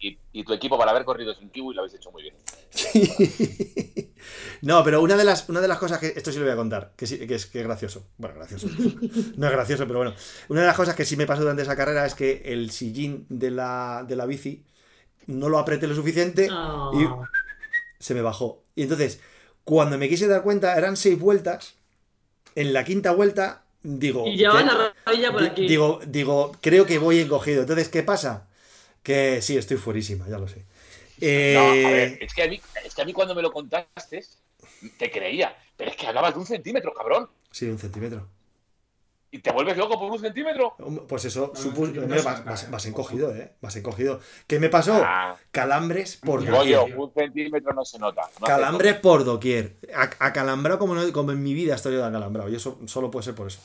[0.00, 2.34] y, tu equipo para haber corrido sin kiwi lo habéis hecho muy bien.
[4.62, 6.08] no, pero una de las, una de las cosas que.
[6.08, 8.06] Esto sí lo voy a contar, que, sí, que, es, que es gracioso.
[8.16, 8.68] Bueno, gracioso.
[9.36, 10.14] no es gracioso, pero bueno.
[10.48, 13.26] Una de las cosas que sí me pasó durante esa carrera es que el sillín
[13.28, 14.64] de la, de la bici
[15.26, 17.28] no lo apreté lo suficiente y ah.
[17.98, 18.64] se me bajó.
[18.74, 19.20] Y entonces,
[19.64, 21.74] cuando me quise dar cuenta, eran seis vueltas.
[22.54, 24.26] En la quinta vuelta, digo.
[24.26, 25.66] Y llevaba la rodilla por aquí.
[25.66, 27.62] Digo, digo, creo que voy encogido.
[27.62, 28.48] Entonces, ¿qué pasa?
[29.02, 30.64] Que sí, estoy fuerísima, ya lo sé.
[31.20, 33.50] No, a ver, eh, es que a, mí, es que a mí cuando me lo
[33.50, 34.24] contaste,
[34.98, 35.56] te creía.
[35.76, 37.28] Pero es que hablabas de un centímetro, cabrón.
[37.50, 38.28] Sí, un centímetro.
[39.30, 40.74] ¿Y te vuelves loco por un centímetro?
[41.06, 41.52] Pues eso,
[42.70, 43.52] vas, encogido, ¿eh?
[43.60, 44.20] Vas encogido.
[44.46, 45.02] ¿Qué me pasó?
[45.04, 45.36] Ah.
[45.50, 46.78] Calambres por doquier.
[46.78, 48.22] Oye, un centímetro no se nota.
[48.44, 49.76] Calambres por doquier.
[50.18, 52.48] Acalambrado como, no, como en mi vida estoy de acalambrado.
[52.48, 53.60] Y eso solo puede ser por eso.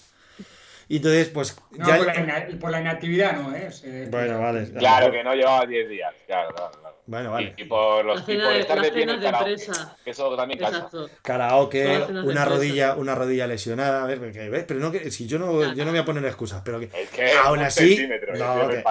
[0.88, 1.58] Y entonces, pues.
[1.72, 4.08] No, por, la, por, la, inactividad no, ¿eh?
[4.10, 4.72] bueno, vale.
[4.74, 6.14] Claro, que no llevaba 10 días.
[6.28, 6.94] Claro, claro, claro.
[7.06, 7.54] Bueno, vale.
[7.58, 9.58] Y, por los y por estar de pie en el karaoke,
[10.06, 10.90] que eso también cansa.
[11.22, 14.64] Karaoke, una rodilla, una rodilla lesionada, a ver, ¿ves?
[14.66, 17.10] pero no que si yo no, yo no voy a poner excusas, pero que, es
[17.10, 18.84] que aún así, no, que,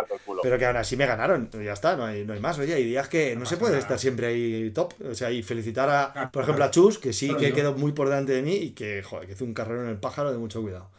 [0.42, 2.84] pero que aún así me ganaron, ya está, no hay, no hay más, oye, hay
[2.84, 6.42] días que no, se puede estar siempre ahí top, o sea, y felicitar a, por
[6.42, 9.26] ejemplo, a Chus, que sí que quedó muy por delante de mí y que, joder,
[9.26, 10.90] que hizo un carrero en el pájaro de mucho cuidado.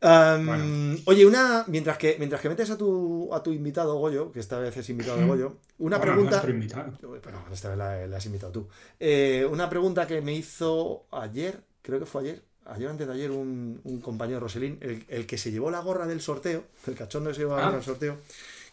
[0.00, 1.64] Oye, una.
[1.66, 4.88] Mientras que, mientras que metes a tu, a tu invitado, Goyo, que esta vez es
[4.90, 6.42] invitado de Goyo, una pregunta.
[6.42, 8.68] Bueno, esta vez la, has invitado tú.
[9.00, 13.30] Eh, una pregunta que me hizo ayer, creo que fue ayer, ayer antes de ayer,
[13.30, 17.40] un, compañero Roselín, el, que se llevó la gorra del sorteo, el cachondo que se
[17.42, 18.18] llevó la gorra del sorteo,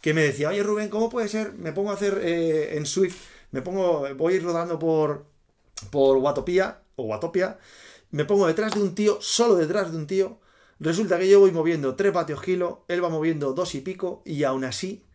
[0.02, 1.54] que me decía, oye Rubén, ¿cómo puede ser?
[1.54, 3.18] Me pongo a hacer eh, en Swift,
[3.52, 5.26] me pongo, voy a ir rodando por,
[5.90, 7.58] por Watopia, o Watopia,
[8.12, 10.40] me pongo detrás de un tío, solo detrás de un tío,
[10.82, 14.44] Resulta que yo voy moviendo 3 vatios kilo, él va moviendo 2 y pico, y
[14.44, 15.06] aún así,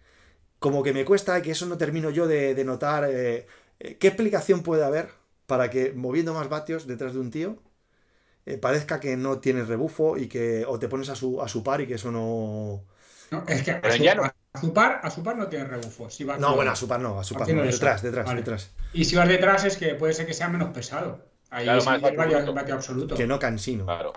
[0.60, 3.48] como que me cuesta, que eso no termino yo de, notar, eh,
[3.80, 5.08] eh, ¿qué explicación puede haber
[5.46, 7.58] para que moviendo más vatios detrás de un tío
[8.46, 11.64] eh, parezca que no tienes rebufo y que o te pones a su, a su
[11.64, 12.84] par y que eso no...
[13.32, 16.06] No, es que a su, par, a su par no tiene rebufo.
[16.38, 18.70] no, bueno, a su par no, a su par no, detrás, detrás, detrás.
[18.92, 21.26] Y si vas detrás es que puede ser que sea menos pesado.
[21.50, 21.86] Ahí claro, es
[22.48, 23.16] el vatio absoluto.
[23.16, 23.84] Que no cansino.
[23.84, 24.12] Claro.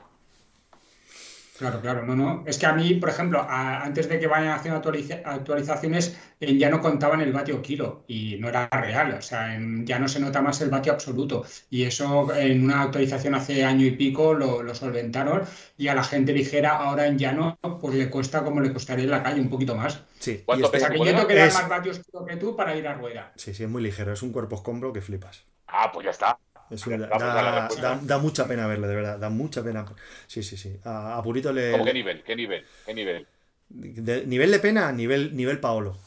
[1.60, 2.44] Claro, claro, no, no.
[2.48, 4.78] Es que a mí, por ejemplo, antes de que vayan haciendo
[5.26, 10.08] actualizaciones, ya no contaban el vatio kilo y no era real, o sea, ya no
[10.08, 11.44] se nota más el vatio absoluto.
[11.70, 15.42] Y eso en una actualización hace año y pico lo, solventaron
[15.78, 19.12] y a la gente ligera ahora en llano, pues le cuesta como le costaría en
[19.12, 20.02] la calle, un poquito más.
[20.18, 20.42] Sí.
[20.46, 20.90] ¿Cuánto este pesa?
[20.92, 23.34] Que yo tengo que dar más vatios que tú para ir a rueda.
[23.36, 25.44] Sí, sí, es muy ligero, es un cuerpo escombro que flipas.
[25.68, 29.18] Ah, pues ya está da, mucha pena verle, de verdad.
[29.18, 29.86] Da mucha pena.
[30.28, 30.80] Sí, sí, sí.
[30.84, 31.82] A, Purito le.
[31.84, 32.24] qué nivel?
[32.24, 32.66] ¿Qué nivel?
[32.86, 33.28] ¿Qué nivel?
[33.70, 35.98] De, nivel de pena, nivel, nivel Paolo.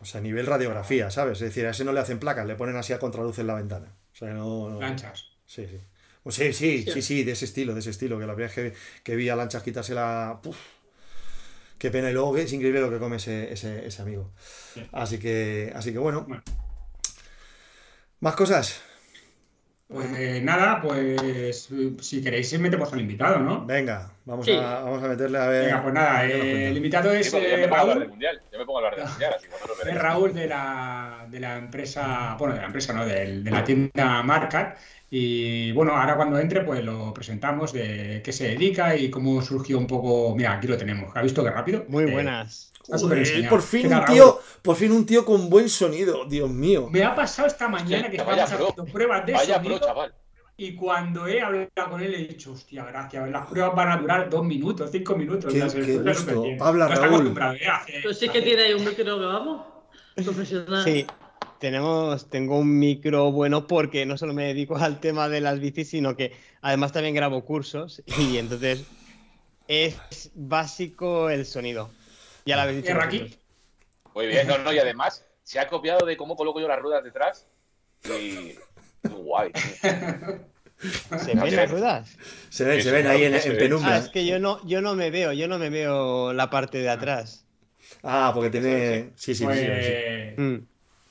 [0.00, 1.40] O sea, nivel radiografía, ¿sabes?
[1.40, 3.54] Es decir, a ese no le hacen placas, le ponen así a contraluz en la
[3.54, 3.86] ventana.
[4.12, 4.78] O sea, no.
[4.80, 5.26] Lanchas.
[5.46, 5.80] Sí, sí.
[6.22, 8.18] Pues sí, sí, sí, sí, de ese estilo, de ese estilo.
[8.18, 10.40] Que la primera vez que, vi a Lanchas quitarse la.
[11.78, 12.10] Qué pena.
[12.10, 14.32] Y luego es increíble lo que come ese, ese, amigo.
[14.92, 16.26] Así que, así que bueno.
[18.20, 18.82] ¿Más cosas?
[19.88, 21.70] Pues nada, pues
[22.02, 23.64] si queréis metemos al invitado, ¿no?
[23.64, 25.64] Venga, vamos, a, vamos a meterle a ver.
[25.64, 28.06] Venga, pues nada, eh, el invitado es eh, Raúl.
[28.06, 28.42] Mundial.
[28.52, 32.36] Yo me pongo a hablar del mundial, así Es Raúl de la, de la empresa,
[32.38, 34.76] bueno, de la empresa, no, de, de la tienda Marcat.
[35.10, 39.78] Y bueno, ahora cuando entre, pues lo presentamos de qué se dedica y cómo surgió
[39.78, 40.34] un poco.
[40.36, 41.16] Mira, aquí lo tenemos.
[41.16, 41.86] ¿Ha visto qué rápido?
[41.88, 42.68] Muy eh, buenas
[43.48, 46.88] por fin un tío, por fin un tío con buen sonido, Dios mío.
[46.90, 49.80] Me ha pasado esta mañana que estábamos haciendo pruebas de sonido.
[50.60, 54.28] Y cuando he hablado con él he dicho, hostia, gracias, las pruebas van a durar
[54.28, 55.52] dos minutos, cinco minutos.
[55.52, 56.44] Qué, qué gusto.
[56.60, 57.32] Habla Raúl.
[58.02, 59.66] Pues sí que tiene ahí un micro que vamos,
[60.16, 60.82] profesional.
[60.82, 61.06] Sí,
[61.58, 65.90] tenemos, tengo un micro bueno porque no solo me dedico al tema de las bicis,
[65.90, 68.84] sino que además también grabo cursos y entonces
[69.66, 71.90] es básico el sonido.
[72.46, 72.98] Ya la habéis dicho.
[73.00, 73.36] aquí?
[74.14, 77.04] Muy bien, no, no, y además se ha copiado de cómo coloco yo las ruedas
[77.04, 77.46] detrás.
[78.04, 78.54] Y.
[79.02, 79.52] guay.
[81.18, 82.16] ¿Se ven las ruedas?
[82.50, 83.94] Se ven, se ven ahí en, penumbra.
[83.94, 86.78] Ah, es que yo no, yo no me veo, yo no me veo la parte
[86.78, 87.44] de atrás.
[88.02, 89.10] Ah, porque tiene.
[89.16, 89.58] Sí, sí, sí.
[89.58, 90.40] sí.
[90.40, 90.66] Mm.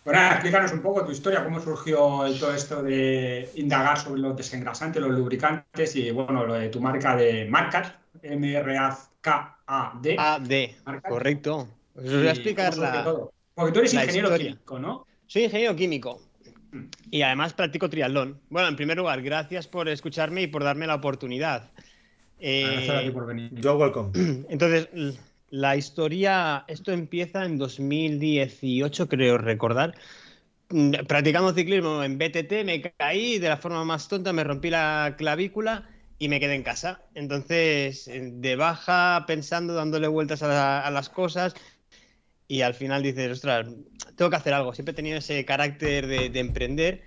[0.07, 1.97] Bueno, explícanos un poco tu historia, cómo surgió
[2.39, 7.13] todo esto de indagar sobre los desengrasantes, los lubricantes y, bueno, lo de tu marca
[7.17, 7.93] de marcas,
[8.23, 10.75] M-R-A-K a-D.
[11.09, 11.67] Correcto.
[11.93, 12.73] Os voy a explicar
[13.53, 15.05] Porque tú eres ingeniero químico, ¿no?
[15.25, 16.21] Soy ingeniero químico.
[17.11, 18.39] Y además practico triatlón.
[18.49, 21.69] Bueno, en primer lugar, gracias por escucharme y por darme la oportunidad.
[22.39, 23.51] Gracias a ti por venir.
[23.55, 24.11] You're welcome.
[24.49, 24.87] Entonces,
[25.49, 29.95] la historia, esto empieza en 2018, creo recordar.
[30.69, 35.15] Mm, Practicando ciclismo en BTT, me caí de la forma más tonta, me rompí la
[35.17, 37.01] clavícula y me quedé en casa.
[37.15, 41.55] Entonces, de baja, pensando, dándole vueltas a las cosas,
[42.47, 43.67] y al final dices, ostras,
[44.15, 44.73] tengo que hacer algo.
[44.73, 47.03] Siempre he tenido ese carácter de, de emprender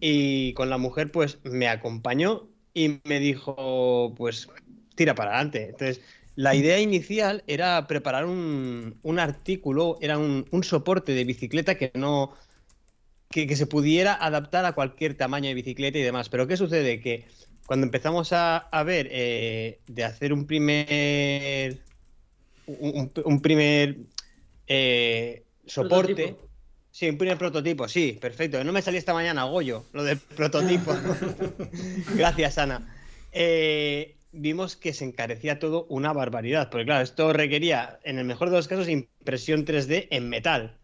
[0.00, 4.48] y con la mujer pues me acompañó y me dijo, pues
[4.94, 5.64] tira para adelante.
[5.70, 6.02] Entonces,
[6.38, 11.90] la idea inicial era preparar un, un artículo, era un, un soporte de bicicleta que
[11.94, 12.32] no...
[13.28, 16.28] Que, que se pudiera adaptar a cualquier tamaño de bicicleta y demás.
[16.28, 17.00] Pero ¿qué sucede?
[17.00, 17.26] Que
[17.66, 21.82] cuando empezamos a, a ver eh, de hacer un primer
[22.66, 23.96] un, primer
[24.68, 26.14] eh, soporte.
[26.14, 26.48] Prototipo.
[26.92, 28.62] Sí, un primer prototipo, sí, perfecto.
[28.62, 30.96] No me salí esta mañana, Goyo, lo del prototipo.
[32.14, 32.94] Gracias, Ana.
[33.32, 38.50] Eh, vimos que se encarecía todo una barbaridad, porque claro, esto requería, en el mejor
[38.50, 40.78] de los casos, impresión 3D en metal.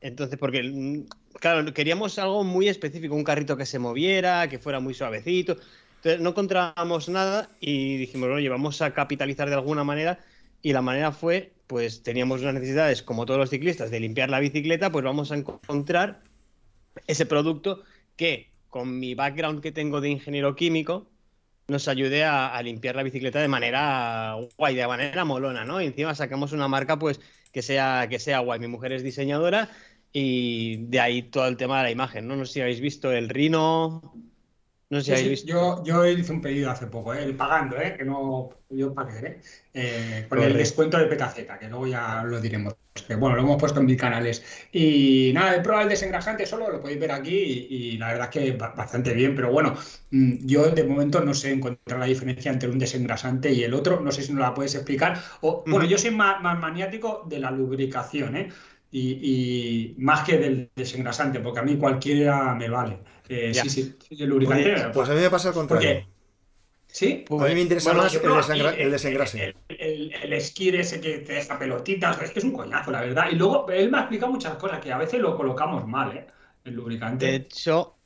[0.00, 1.06] Entonces, porque, mm,
[1.38, 5.56] claro, queríamos algo muy específico, un carrito que se moviera, que fuera muy suavecito.
[5.96, 10.18] Entonces, no encontrábamos nada y dijimos, oye, vamos a capitalizar de alguna manera.
[10.60, 14.40] Y la manera fue, pues teníamos unas necesidades, como todos los ciclistas, de limpiar la
[14.40, 16.22] bicicleta, pues vamos a encontrar
[17.06, 17.82] ese producto
[18.16, 21.11] que, con mi background que tengo de ingeniero químico,
[21.68, 25.80] nos ayude a, limpiar la bicicleta de manera guay, de manera molona, ¿no?
[25.80, 27.20] Y encima sacamos una marca, pues,
[27.52, 28.60] que sea, que sea guay.
[28.60, 29.70] Mi mujer es diseñadora
[30.12, 32.36] y de ahí todo el tema de la imagen, ¿no?
[32.36, 34.14] No sé si habéis visto el Rino.
[34.92, 35.48] No sé si Sí, visto.
[35.48, 37.32] Yo, yo hice un pedido hace poco, ¿eh?
[37.34, 37.96] pagando, ¿eh?
[37.98, 39.40] que no yo pagué, ¿eh?
[39.74, 42.74] Eh, con el descuento de PKZ, que luego ya lo diremos.
[43.08, 44.44] Que, bueno, lo hemos puesto en mis canales.
[44.70, 48.28] Y nada, he probado el desengrasante solo, lo podéis ver aquí y, y la verdad
[48.32, 49.74] es que ba- bastante bien, pero bueno,
[50.10, 54.00] mm, yo de momento no sé encontrar la diferencia entre un desengrasante y el otro,
[54.00, 55.18] no sé si nos la puedes explicar.
[55.40, 58.48] O, bueno, yo soy más, más maniático de la lubricación, ¿eh?
[58.90, 62.98] Y, y más que del desengrasante, porque a mí cualquiera me vale.
[63.28, 64.74] Eh, sí, sí, el lubricante.
[64.74, 65.88] Oye, pues a mí me pasa al contrario.
[65.88, 66.12] Porque-
[66.86, 67.24] ¿Sí?
[67.30, 69.44] A mí me interesa Bueno, más el, desengra- el desengrase.
[69.44, 73.00] El, el, el esquí ese que te deja pelotitas, es que es un coñazo, la
[73.00, 73.26] verdad.
[73.32, 76.26] Y luego él me ha explicado muchas cosas que a veces lo colocamos mal, ¿eh?
[76.64, 77.24] El lubricante.
[77.26, 77.96] De hecho,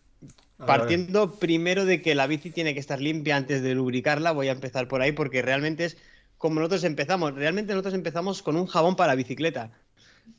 [0.58, 4.30] A ver, Partiendo primero de que la bici tiene que estar limpia antes de lubricarla,
[4.30, 5.96] voy a empezar por ahí porque realmente es
[6.38, 7.34] como nosotros empezamos.
[7.34, 9.72] Realmente nosotros empezamos con un jabón para bicicleta.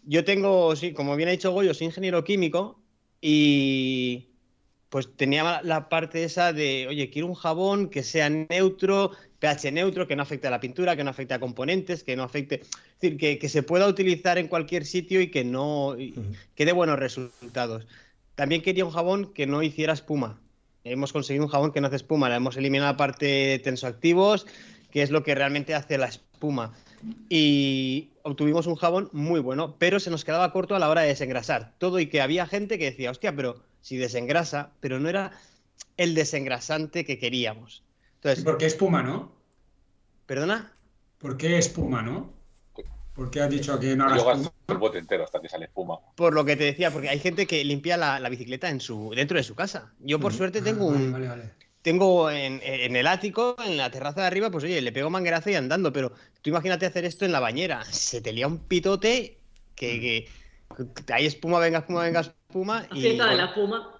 [0.03, 2.79] Yo tengo, sí, como bien ha dicho Goyo, soy ingeniero químico
[3.19, 4.26] y
[4.89, 10.07] pues tenía la parte esa de, oye, quiero un jabón que sea neutro, pH neutro,
[10.07, 12.99] que no afecte a la pintura, que no afecte a componentes, que no afecte, es
[13.01, 16.13] decir, que, que se pueda utilizar en cualquier sitio y que no, y-
[16.55, 17.85] que dé buenos resultados.
[18.35, 20.39] También quería un jabón que no hiciera espuma.
[20.83, 22.29] Hemos conseguido un jabón que no hace espuma.
[22.29, 24.47] Le hemos eliminado la parte de tensoactivos,
[24.91, 26.73] que es lo que realmente hace la espuma.
[27.29, 31.09] Y obtuvimos un jabón muy bueno, pero se nos quedaba corto a la hora de
[31.09, 31.73] desengrasar.
[31.77, 35.31] Todo y que había gente que decía, hostia, pero si desengrasa, pero no era
[35.95, 37.83] el desengrasante que queríamos.
[38.15, 39.31] Entonces, ¿Por qué espuma, no?
[40.25, 40.73] ¿perdona?
[41.19, 42.33] ¿Por qué espuma, no?
[43.15, 44.53] ¿Por qué has dicho que no haga Luego espuma?
[44.67, 45.99] el bote entero hasta que sale espuma.
[46.15, 49.11] Por lo que te decía, porque hay gente que limpia la, la bicicleta en su,
[49.15, 49.93] dentro de su casa.
[49.99, 50.37] Yo, por Ujú.
[50.39, 51.43] suerte, Ah, tengo un, vale, vale.
[51.81, 55.49] tengo en, en el ático, en la terraza de arriba, pues oye, le pego manguerazo
[55.49, 57.85] y andando, pero tú imagínate hacer esto en la bañera.
[57.85, 59.37] Se te lía un pitote
[59.75, 60.27] que, que- que
[61.13, 62.87] hay espuma, venga espuma, venga espuma.
[62.93, 63.99] Y, fiesta de la bueno,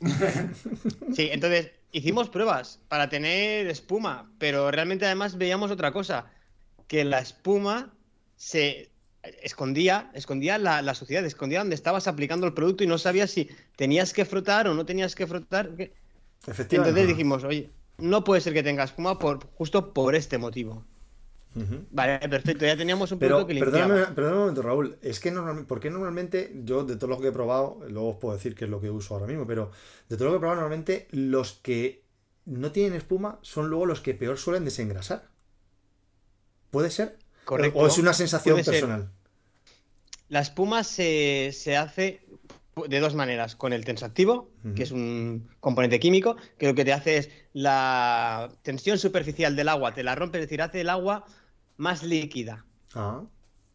[0.00, 0.52] espuma.
[1.14, 6.26] Sí, entonces hicimos pruebas para tener espuma, pero realmente además veíamos otra cosa,
[6.88, 7.94] que la espuma
[8.36, 8.90] se
[9.42, 13.48] escondía, escondía la, la suciedad, escondía donde estabas aplicando el producto y no sabías si
[13.76, 15.70] tenías que frotar o no tenías que frotar.
[16.46, 16.74] Efectivamente.
[16.76, 20.84] Entonces dijimos, oye, no puede ser que tenga espuma por, justo por este motivo.
[21.90, 24.98] Vale, perfecto, ya teníamos un Pero producto que perdóname, perdóname un momento, Raúl.
[25.02, 28.16] Es que normalmente, ¿por qué normalmente, yo de todo lo que he probado, luego os
[28.16, 29.70] puedo decir qué es lo que uso ahora mismo, pero
[30.08, 32.02] de todo lo que he probado, normalmente los que
[32.44, 35.28] no tienen espuma son luego los que peor suelen desengrasar.
[36.70, 37.18] ¿Puede ser?
[37.44, 37.78] Correcto.
[37.78, 39.10] ¿O es una sensación personal?
[40.28, 42.24] La espuma se, se hace
[42.88, 46.92] de dos maneras, con el tensoactivo, que es un componente químico, que lo que te
[46.92, 51.24] hace es la tensión superficial del agua, te la rompe, es decir, hace el agua
[51.76, 52.64] más líquida,
[52.94, 53.22] Ah,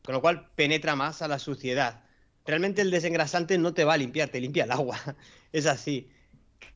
[0.03, 2.03] con lo cual penetra más a la suciedad.
[2.45, 4.97] Realmente el desengrasante no te va a limpiar, te limpia el agua.
[5.51, 6.09] Es así.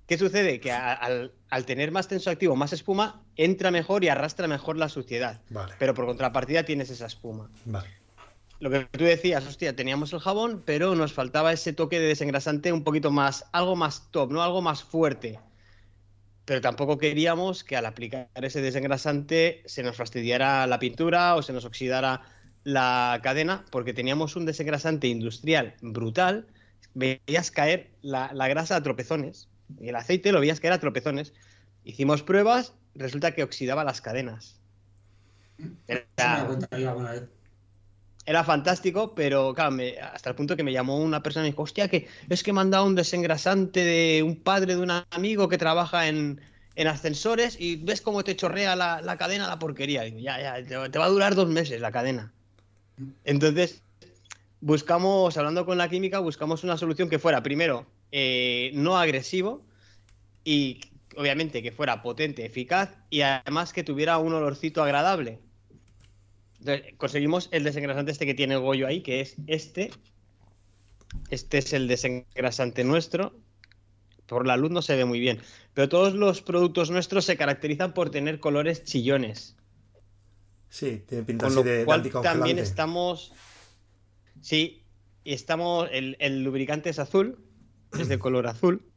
[0.08, 0.60] ¿Qué sucede?
[0.60, 4.90] Que a- al, al tener más tensoactivo, más espuma, entra mejor y arrastra mejor la
[4.90, 5.42] suciedad.
[5.50, 5.74] vale.
[5.80, 7.50] Pero por contrapartida tienes esa espuma.
[7.66, 7.88] Vale.
[8.60, 12.72] lo que tú decías, hostia, teníamos el jabón, pero nos faltaba ese toque de desengrasante
[12.74, 14.42] un poquito más, algo más top, ¿no?
[14.44, 15.40] Algo más fuerte.
[16.46, 21.54] Pero tampoco queríamos que al aplicar ese desengrasante se nos fastidiara la pintura o se
[21.54, 22.22] nos oxidara
[22.64, 26.48] la cadena, porque teníamos un desengrasante industrial brutal.
[26.94, 29.50] Veías caer la, la grasa a tropezones.
[29.80, 31.34] Y el aceite lo veías caer a tropezones.
[31.84, 34.60] Hicimos pruebas, resulta que oxidaba las cadenas.
[35.88, 36.48] Era,
[38.26, 41.64] era fantástico, pero claro, me- hasta el punto que me llamó una persona y dijo,
[41.64, 45.50] hostia, que es que me han dado un desengrasante de un padre de un amigo
[45.50, 46.42] que trabaja en,
[46.76, 50.04] en ascensores y ves cómo te chorrea la, la cadena la porquería.
[50.04, 52.34] Digo, ya, ya, te, te va a durar dos meses la cadena.
[53.24, 53.84] Entonces,
[54.62, 59.68] buscamos, hablando con la química, buscamos una solución que fuera, primero, eh, no agresivo
[60.46, 60.82] y
[61.18, 65.43] obviamente que fuera potente, eficaz y además que tuviera un olorcito agradable.
[66.66, 69.92] Entonces, conseguimos el desengrasante este que tiene Goyo ahí, que es este.
[71.30, 73.36] Este es el desengrasante nuestro.
[74.28, 75.42] Por la luz no se ve muy bien.
[75.74, 79.58] Pero todos los productos nuestros se caracterizan por tener colores chillones.
[80.70, 83.34] Sí, tiene pinta Con así lo de, cual también estamos.
[84.42, 84.84] Sí,
[85.26, 85.90] y estamos.
[85.92, 87.40] El, el lubricante es azul.
[88.00, 88.90] Es de color azul.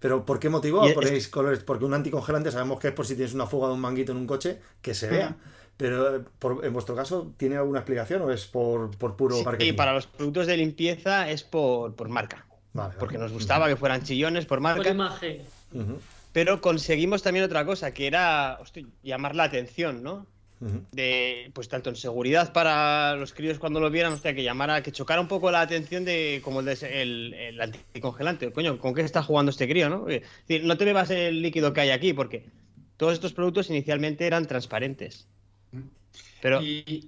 [0.00, 1.62] Pero ¿por qué motivo Y es- ponéis colores?
[1.62, 4.18] Porque un anticongelante sabemos que es por si tienes una fuga de un manguito en
[4.18, 5.36] un coche, que se vea.
[5.76, 9.44] Pero eh, por- en vuestro caso, ¿tiene alguna explicación o es por, por puro Sí,
[9.44, 9.70] marketing?
[9.70, 12.46] y para los productos de limpieza es por, por marca.
[12.72, 12.98] Vale, vale.
[13.00, 14.88] Porque nos gustaba que fueran chillones por Por marca.
[14.90, 15.42] imagen.
[15.74, 15.98] Ujú,
[16.32, 20.26] Pero conseguimos también otra cosa, que era hostia, llamar la atención, ¿no?
[20.92, 24.92] De, pues tanto en seguridad para los críos cuando lo vieran, hostia, que llamara, que
[24.92, 28.52] chocara un poco la atención de como el, des- el, el anticongelante.
[28.52, 30.08] Coño, ¿con qué está jugando este crío, no?
[30.08, 32.44] Es decir, no te bebas el líquido que hay aquí, porque
[32.96, 35.26] todos estos productos inicialmente eran transparentes.
[36.42, 37.06] Pero Y,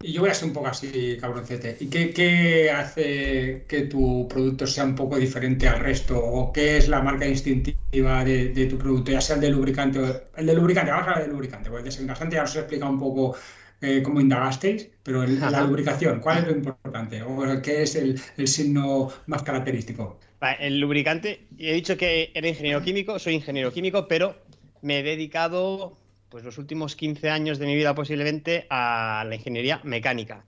[0.00, 1.76] y yo voy a ser un poco así, cabroncete.
[1.80, 6.18] ¿Y qué, qué hace que tu producto sea un poco diferente al resto?
[6.24, 9.10] ¿O qué es la marca distintiva de, de tu producto?
[9.12, 10.06] Ya sea el de lubricante o
[10.36, 12.92] el de lubricante, vamos a hablar de lubricante, porque el desengrasante ya os he explicado
[12.92, 13.36] un poco
[13.80, 17.22] eh, cómo indagasteis, pero el- la lubricación, ¿cuál es lo importante?
[17.22, 20.18] ¿O qué es el, el signo más característico?
[20.60, 24.36] el lubricante, he dicho que era ingeniero químico, soy ingeniero químico, pero
[24.82, 25.96] me he dedicado
[26.28, 30.44] pues los últimos 15 años de mi vida posiblemente a la ingeniería mecánica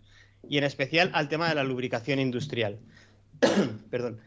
[0.48, 2.78] y en especial al tema de la lubricación industrial.
[3.90, 4.20] Perdón.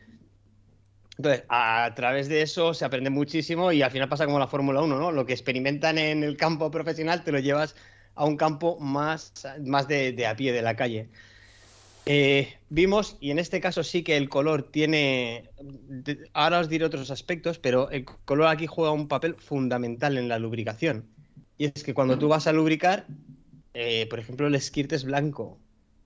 [1.17, 4.81] Entonces, a través de eso se aprende muchísimo y al final pasa como la Fórmula
[4.81, 5.11] 1, ¿no?
[5.11, 7.75] Lo que experimentan en el campo profesional te lo llevas
[8.15, 9.33] a un campo más,
[9.63, 11.09] más de, a pie, de la calle.
[12.05, 15.51] Eh, vimos, y en este caso sí que el color tiene.
[16.33, 20.39] Ahora os diré otros aspectos, pero el color aquí juega un papel fundamental en la
[20.39, 21.12] lubricación.
[21.63, 23.05] Y es que cuando tú vas a lubricar,
[23.73, 25.57] eh, por ejemplo, el skirt es blanco.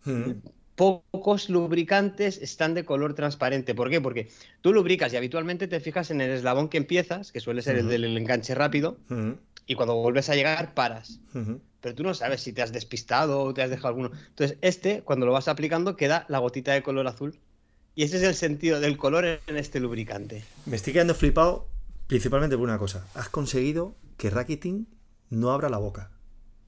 [0.05, 0.35] Ujú.
[0.75, 3.73] Pocos lubricantes están de color transparente.
[3.73, 3.99] ¿Por qué?
[3.99, 4.29] Porque
[4.61, 7.85] tú lubricas y habitualmente te fijas en el eslabón que empiezas, que suele ser el
[7.85, 7.89] Ujú.
[7.89, 11.21] del enganche rápido, Ujú, y cuando vuelves a llegar, paras
[11.81, 14.11] pero tú no sabes si te has despistado o te has dejado alguno.
[14.29, 17.39] Entonces, este, cuando lo vas aplicando, queda la gotita de color azul.
[17.95, 20.43] Y ese es el sentido del color en este lubricante.
[20.65, 21.67] Me estoy quedando flipado
[22.07, 23.07] principalmente por una cosa.
[23.15, 24.87] Has conseguido que Rakitin
[25.29, 26.11] no abra la boca.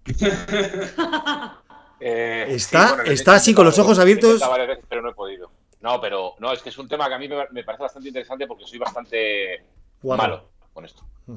[2.02, 4.30] Eh, Está- está así con los ojos he abiertos.
[4.36, 5.52] intentado varias veces, pero no he podido.
[5.82, 8.08] No, pero no, es que es un tema que a mí me, me parece bastante
[8.08, 9.66] interesante porque soy bastante
[10.02, 11.04] malo con esto.
[11.26, 11.36] Mm.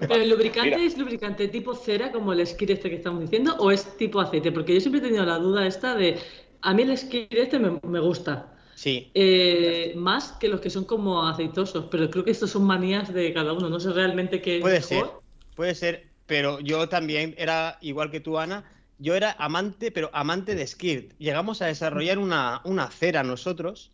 [0.00, 3.54] ¿Pero el lubricante Mira, es lubricante tipo cera, como el skir este que estamos diciendo,
[3.58, 4.50] o es tipo aceite?
[4.50, 6.18] Porque yo siempre he tenido la duda esta de.
[6.62, 8.54] A mí el skir este me, me gusta.
[8.74, 13.12] Sí, eh, más que los que son como aceitosos, pero creo que estos son manías
[13.12, 13.68] de cada uno.
[13.68, 15.22] No sé realmente qué es puede ser, mejor.
[15.54, 18.64] puede ser, pero yo también era igual que tú, Ana.
[18.98, 21.12] Yo era amante, pero amante de Skirt.
[21.18, 23.92] Llegamos a desarrollar una, una cera nosotros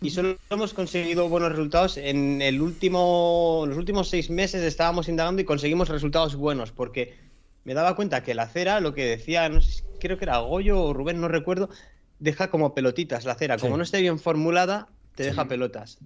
[0.00, 1.96] y solo hemos conseguido buenos resultados.
[1.96, 7.14] En el último, los últimos seis meses estábamos indagando y conseguimos resultados buenos porque
[7.62, 10.82] me daba cuenta que la cera, lo que decía, no sé, creo que era Goyo
[10.82, 11.70] o Rubén, no recuerdo,
[12.18, 13.56] deja como pelotitas la cera.
[13.56, 15.30] Como no esté bien formulada, te Sí.
[15.30, 15.98] deja pelotas.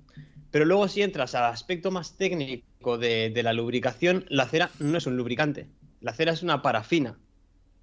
[0.50, 4.98] Pero luego si entras al aspecto más técnico de, de la lubricación, la cera no
[4.98, 5.68] es un lubricante.
[6.00, 7.18] La cera es una parafina.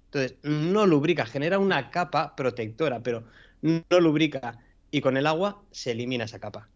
[0.06, 3.24] Entonces, no lubrica, genera una capa protectora, pero
[3.60, 4.58] no lubrica.
[4.90, 6.68] Y con el agua se elimina esa capa.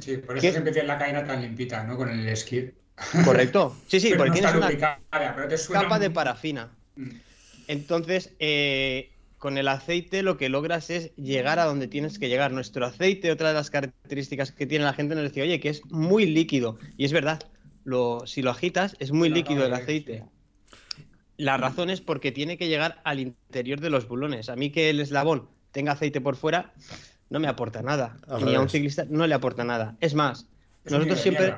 [0.00, 0.52] Sí, por eso ¿Qué?
[0.52, 1.96] siempre tienes la cadena tan limpita, ¿no?
[1.96, 2.70] Con el skid.
[3.24, 3.76] ¿Correcto?
[3.86, 6.70] Sí, sí, Pero porque no tienes una capa de parafina.
[6.96, 7.08] Mm.
[7.68, 12.52] Entonces, eh, con el aceite lo que logras es llegar a donde tienes que llegar.
[12.52, 15.84] Nuestro aceite, otra de las características que tiene la gente, nos decía, oye, que es
[15.86, 16.78] muy líquido.
[16.96, 17.40] Y es verdad,
[17.84, 20.24] lo, si lo agitas, es muy líquido el aceite.
[21.36, 24.48] La razón es porque tiene que llegar al interior de los bulones.
[24.48, 26.72] A mí que el eslabón tenga aceite por fuera
[27.30, 28.16] no me aporta nada.
[28.26, 29.96] Al Ni a un ciclista no le aporta nada.
[30.00, 30.48] Es más,
[30.84, 31.54] Es nosotros siempre...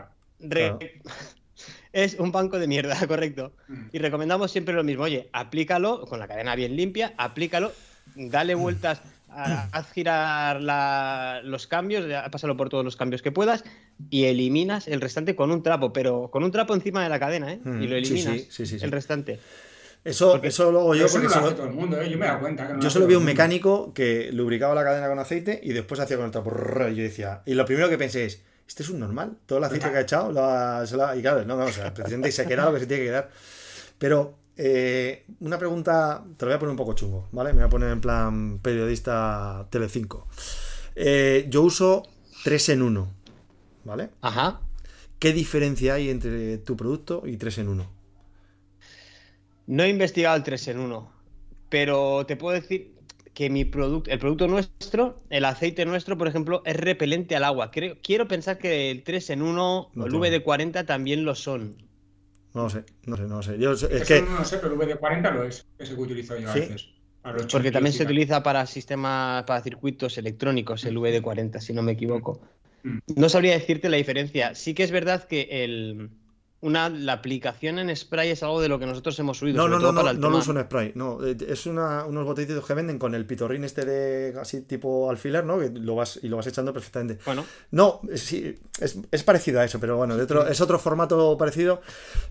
[1.93, 3.53] Es un banco de mierda, correcto.
[3.69, 3.75] Mm.
[3.93, 5.05] Y recomendamos siempre lo mismo.
[5.05, 7.73] Oye, aplícalo con la cadena bien limpia, aplícalo,
[8.15, 13.33] dale vueltas, a- haz girar la- los cambios, ya, pásalo por todos los cambios que
[13.33, 13.65] puedas
[14.09, 17.53] y eliminas el restante con un trapo, pero con un trapo encima de la cadena,
[17.53, 17.61] ¿eh?
[17.63, 18.85] Mm, y lo eliminas sí, sí, sí.
[18.85, 19.39] el restante.
[20.03, 22.09] Eso, eso lo hago yo Eso porque no lo solo- todo el mundo, ¿eh?
[22.11, 22.67] yo me he dado cuenta.
[22.67, 26.01] que no Yo solo vi un mecánico que lubricaba la cadena con aceite y después
[26.01, 26.51] hacía con el trapo.
[26.91, 29.37] Y yo decía, y lo primero que pensé es, ¿este es un normal?
[29.47, 32.31] Todo el aceite que ha echado, ha- ha- y claro, no, no, o sea, precisamente
[32.31, 33.31] se queda lo que se tiene que quedar.
[33.99, 37.51] Pero eh, una pregunta, te lo voy a poner un poco chungo, ¿vale?
[37.53, 40.29] Me voy a poner en plan periodista Telecinco.
[40.95, 42.05] Eh, yo uso
[42.45, 43.13] 3 en 1,
[43.85, 44.11] ¿vale?
[44.21, 44.61] Ajá.
[45.19, 47.91] ¿Qué diferencia hay entre tu producto y 3 en 1?
[49.67, 51.13] No he investigado el 3 en 1,
[51.69, 52.95] pero te puedo decir
[53.35, 57.71] que mi producto, el producto nuestro, el aceite nuestro, por ejemplo, es repelente al agua.
[57.71, 60.25] Creo, quiero pensar que el 3 en 1 No o el tengo.
[60.25, 61.77] VD40 también lo son.
[62.55, 63.59] No lo sé, no sé, no lo sé.
[63.59, 64.23] Yo, es Eso que...
[64.23, 66.61] no lo sé, pero el VD40 lo es, ese que utilizo yo a ¿Sí?
[66.61, 66.95] veces.
[67.23, 71.83] para los Porque también se utiliza para sistemas, para circuitos electrónicos, el VD40, si no
[71.83, 72.41] me equivoco.
[72.83, 72.99] Mm.
[73.17, 74.55] No sabría decirte la diferencia.
[74.55, 76.11] Sí que es verdad que el,
[76.63, 79.57] una, la aplicación en spray es algo de lo que nosotros hemos subido.
[79.57, 80.93] No, sobre no, todo no, para no, el no lo uso en spray.
[80.95, 85.11] No, eh, es una, unos botellitos que venden con el pitorrín este de así tipo
[85.11, 85.59] alfiler, ¿no?
[85.59, 87.19] Que lo vas y lo vas echando perfectamente.
[87.25, 91.37] Bueno, No, sí, es, es parecido a eso, pero bueno, de otro- es otro formato
[91.39, 91.81] parecido,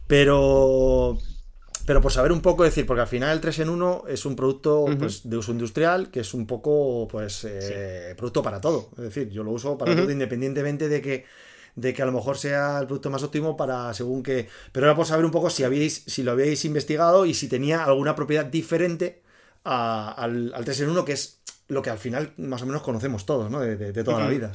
[0.08, 1.18] pero
[1.86, 4.36] pero por saber un poco decir, porque al final el 3 en 1 es un
[4.36, 8.90] producto pues, de uso industrial que es un poco pues eh, producto para todo.
[8.98, 11.26] Es decir, yo lo uso para todo independientemente de que
[11.82, 14.48] de que a lo mejor sea el producto más óptimo para según que.
[14.72, 17.84] Pero era por saber un poco si habíais, si lo habíais investigado y si tenía
[17.84, 19.22] alguna propiedad diferente
[19.64, 22.82] a- al, al 3 en 1, que es lo que al final más o menos
[22.82, 23.60] conocemos todos, ¿no?
[23.60, 24.52] De, de- de toda la vida.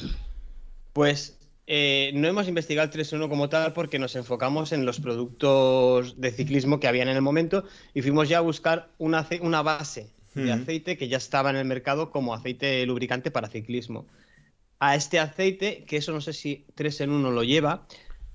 [0.92, 6.20] Pues eh, no hemos investigado el 3-1 como tal porque nos enfocamos en los productos
[6.20, 7.64] de ciclismo que habían en el momento
[7.94, 11.64] y fuimos ya a buscar una, una base de aceite que ya estaba en el
[11.64, 14.06] mercado como aceite lubricante para ciclismo.
[14.78, 17.86] A este aceite, que eso no sé si 3 en 1 lo lleva,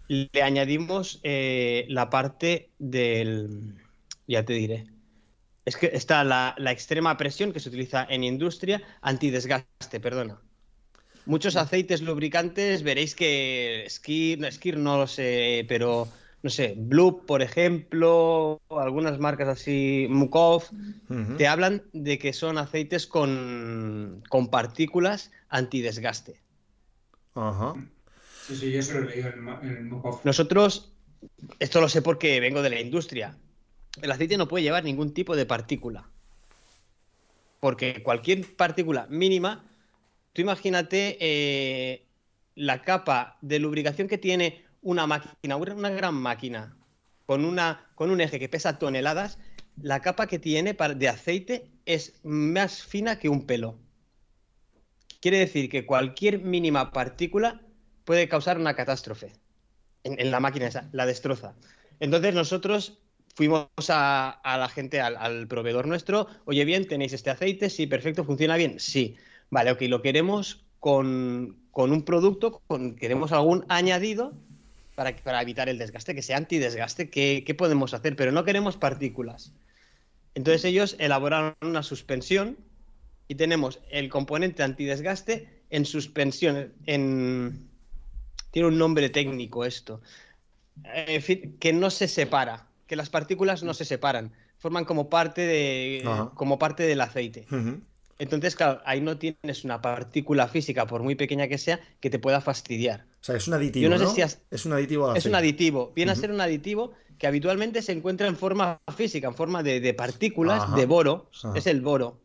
[0.07, 3.75] le añadimos eh, la parte del...
[4.27, 4.87] Ya te diré.
[5.65, 10.39] Es que está la, la extrema presión que se utiliza en industria, antidesgaste, perdona.
[11.25, 16.07] Muchos aceites lubricantes veréis que Skir, no, Skir no lo sé, pero
[16.41, 20.63] no sé, Blue, por ejemplo, algunas marcas así, Mukov,
[21.37, 26.39] te hablan de que son aceites con, con partículas antidesgaste.
[27.35, 27.73] Ajá.
[28.47, 30.21] Sí, sí, eso lo he leído en en Mukov.
[30.23, 30.93] Nosotros,
[31.59, 33.37] esto lo sé porque vengo de la industria,
[34.01, 36.07] el aceite no puede llevar ningún tipo de partícula.
[37.59, 39.65] Porque cualquier partícula mínima,
[40.31, 42.05] tú imagínate eh,
[42.55, 46.75] la capa de lubricación que tiene una máquina, una gran máquina,
[47.25, 49.37] con, una, con un eje que pesa toneladas,
[49.81, 53.77] la capa que tiene de aceite es más fina que un pelo.
[55.21, 57.61] Quiere decir que cualquier mínima partícula
[58.05, 59.33] puede causar una catástrofe
[60.03, 61.55] en, la máquina esa, la destroza.
[61.99, 62.99] Entonces nosotros
[63.35, 67.87] fuimos a, a la gente, al, al proveedor nuestro, oye bien, tenéis este aceite, sí,
[67.87, 69.17] perfecto, funciona bien, sí.
[69.49, 74.33] Vale, ok, lo queremos con, con un producto, con, queremos algún añadido
[74.99, 78.17] para, para evitar el desgaste, que sea antidesgaste, ¿qué, ¿qué podemos hacer?
[78.17, 79.53] Pero no queremos partículas.
[80.35, 82.57] Entonces ellos elaboraron una suspensión
[83.29, 87.69] y tenemos el componente antidesgaste en suspensión, en...
[88.51, 90.01] Tiene un nombre técnico esto.
[90.83, 95.09] Eh, En fin, que no se separa, que las partículas no se separan, forman como
[95.09, 96.31] parte, de, Ajá.
[96.35, 97.45] como parte del aceite.
[97.49, 97.79] Ujú.
[98.19, 102.19] Entonces, claro, ahí no tienes una partícula física, por muy pequeña que sea, que te
[102.19, 103.05] pueda fastidiar.
[103.21, 103.83] O sea, es un aditivo.
[103.83, 106.41] Yo no sé si has- Es un aditivo Es un aditivo, viene a ser un
[106.41, 110.75] aditivo que habitualmente se encuentra en forma física, en forma de, de partículas, Ajá.
[110.77, 111.53] de boro, Ajá.
[111.57, 112.19] es el boro.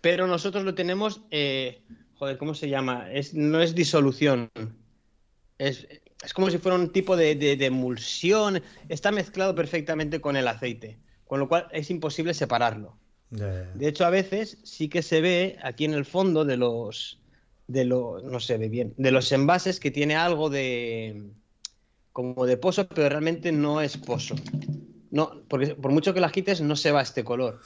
[0.00, 1.82] Pero nosotros lo tenemos, eh,
[2.14, 3.10] joder, ¿cómo se llama?
[3.12, 4.50] Es, no es disolución,
[5.58, 5.86] es,
[6.24, 10.48] es como si fuera un tipo de, de- de emulsión, está mezclado perfectamente con el
[10.48, 12.98] aceite, con lo cual es imposible separarlo.
[13.30, 17.18] De hecho, a veces sí que se ve aquí en el fondo de los,
[17.66, 21.24] de los, no se ve bien, de los envases que tiene algo de,
[22.12, 24.34] como de pozo, pero realmente no es pozo.
[25.10, 27.60] No, porque por mucho que la quites no se va este color.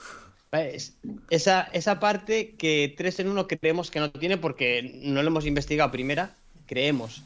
[1.31, 5.45] Esa, esa parte que 3 en 1 creemos que no tiene porque no lo hemos
[5.45, 6.35] investigado primera,
[6.67, 7.23] creemos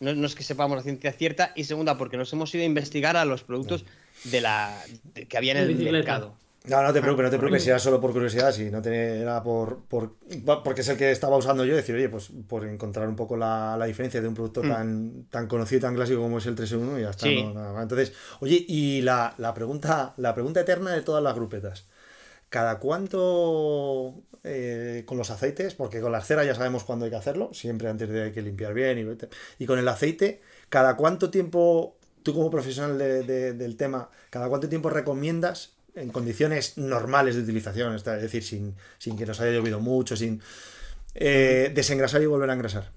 [0.00, 1.52] No, no es que sepamos la ciencia cierta.
[1.56, 3.84] Y segunda, porque nos hemos ido a investigar a los productos
[4.24, 4.80] de la
[5.14, 5.92] de- que había en el bicicleta.
[5.92, 6.34] mercado.
[6.64, 8.82] No, no te preocupes, no te Ah, preocupes, si era solo por curiosidad, si no
[8.82, 10.16] te, era por, por
[10.64, 13.76] porque es el que estaba usando yo, decir, oye, pues por encontrar un poco la,
[13.78, 14.68] la diferencia de un producto Mm.
[14.68, 17.26] tan, tan conocido y tan clásico como es el 3 en 1 y ya está.
[17.26, 17.42] Sí.
[17.54, 17.80] no.
[17.80, 21.86] Entonces, oye, y la, la pregunta, la pregunta eterna de todas las grupetas.
[22.50, 25.74] ¿Cada cuánto eh, con los aceites?
[25.74, 28.42] Porque con la cera ya sabemos cuándo hay que hacerlo, siempre antes de hay que
[28.42, 28.98] limpiar bien.
[28.98, 34.10] Y, y con el aceite, ¿cada cuánto tiempo, tú como profesional de- de- del tema,
[34.30, 39.40] cada cuánto tiempo recomiendas en condiciones normales de utilización, es decir, sin, sin que nos
[39.40, 40.40] haya llovido mucho, sin
[41.14, 42.90] eh, desengrasar y volver a engrasar?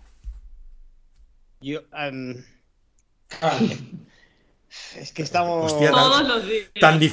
[1.61, 1.81] Yo,
[3.41, 3.57] Ah,
[4.97, 5.71] es que estamos.
[5.71, 6.69] Hostia, Todos los días.
[6.79, 6.95] Tan.
[6.95, 7.05] Aquí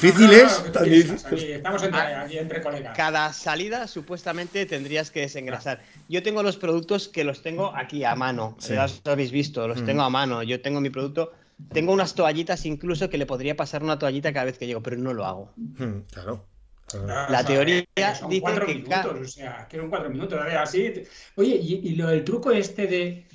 [1.52, 2.96] Estamos entre, aquí entre colegas.
[2.96, 5.82] Cada salida supuestamente tendrías que desengrasar.
[6.08, 8.56] Yo tengo los productos que los tengo aquí a mano.
[8.60, 8.74] Sí.
[8.74, 9.86] Ya los habéis visto, los Mm.
[9.86, 10.42] tengo a mano.
[10.42, 11.32] Yo tengo mi producto.
[11.72, 14.96] Tengo unas toallitas incluso que le podría pasar una toallita cada vez que llego, pero
[14.96, 15.52] no lo hago.
[15.56, 16.46] Hmm, Claro.
[16.86, 17.06] claro.
[17.08, 19.90] Ah, La o sea, teoría que son dice cuatro que minutos, o sea, que son
[19.90, 20.90] cuatro minutos, a ver, así.
[20.90, 21.06] te-
[21.36, 23.26] Oye, y, y lo del truco este de,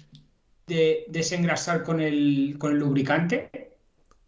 [0.67, 3.49] de desengrasar con el, con el lubricante.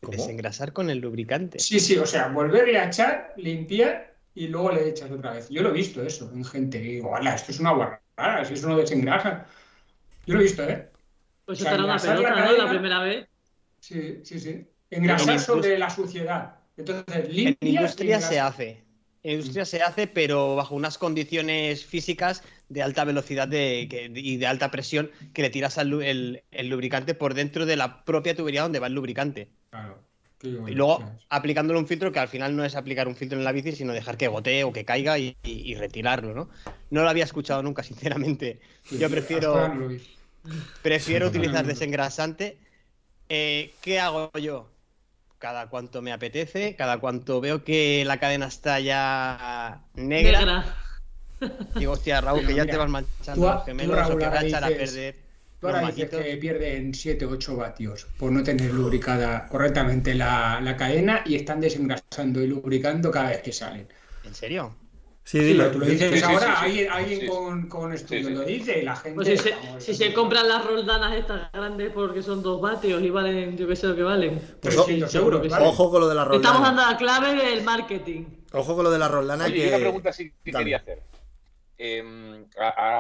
[0.02, 0.18] ¿Cómo?
[0.18, 1.60] Desengrasar con el lubricante.
[1.60, 5.50] Sí, sí, o sea, volverle a echar, limpiar y luego le echas otra vez.
[5.50, 6.78] Yo lo he visto eso en gente.
[6.78, 8.46] Y digo, ¡hala, esto es una guarrada!
[8.46, 9.48] Si eso no desengrasa.
[10.28, 10.90] Yo lo he visto, ¿eh?
[11.46, 12.58] Pues O sea, estará una pelota, ¿no?
[12.58, 13.28] La primera vez.
[13.86, 14.68] Sí, sí, sí.
[14.90, 16.56] Engrasar En sobre la suciedad.
[16.76, 18.84] Entonces, En industria se hace.
[19.24, 24.38] En industria se hace, pero bajo unas condiciones físicas de alta velocidad de- que- y
[24.38, 28.36] de alta presión que le tiras al el, el lubricante por dentro de la propia
[28.36, 29.50] tubería donde va el lubricante.
[29.70, 30.00] Claro.
[30.42, 33.44] bueno, Y luego aplicándole un filtro que al final no es aplicar un filtro en
[33.46, 36.50] la bici, sino dejar que gotee o que caiga y, y- y retirarlo, ¿no?
[36.90, 37.84] No lo había escuchado nunca,
[38.24, 38.60] sinceramente.
[38.90, 39.76] Yo prefiero,
[40.82, 42.60] prefiero utilizar desengrasante.
[43.30, 44.70] Eh, ¿Qué hago yo?
[45.40, 50.76] Cada cuanto me apetece, cada cuanto veo que la cadena está ya negra, Negra.
[51.78, 54.18] digo, hostia, Raúl, que ya te vas manchando tú a- los tú, gemelos o Raúl,
[54.18, 55.16] que va a ahora echar a dices- perder
[55.60, 61.24] Tú ahora dices que pierden 7-8 vatios por no tener lubricada correctamente la, la cadena
[61.26, 63.88] y están desengrasando y lubricando cada vez que salen.
[64.24, 64.76] ¿En serio?
[65.28, 65.72] Sí, Sí, dilo.
[65.72, 66.66] tú lo dices Sí, sí, ahora, sí, sí.
[66.66, 67.26] alguien, alguien Sí.
[67.28, 68.36] con, con estudios Sí, sí.
[68.36, 69.16] lo dice y la gente.
[69.16, 73.02] Pues si se, vamos, si se compran las roldanas estas grandes porque son dos vatios
[73.02, 74.40] y valen, yo qué sé lo que valen.
[74.62, 75.54] Pues 300 seguro que sí.
[75.56, 75.66] ¿vale?
[75.68, 76.68] Ojo con lo de la Estamos roldana.
[76.68, 78.26] dando la clave del marketing.
[78.54, 79.68] Ojo con lo de la roldana Oye, y que.
[79.70, 81.02] una pregunta sí que quería hacer.
[81.80, 83.00] Eh, a,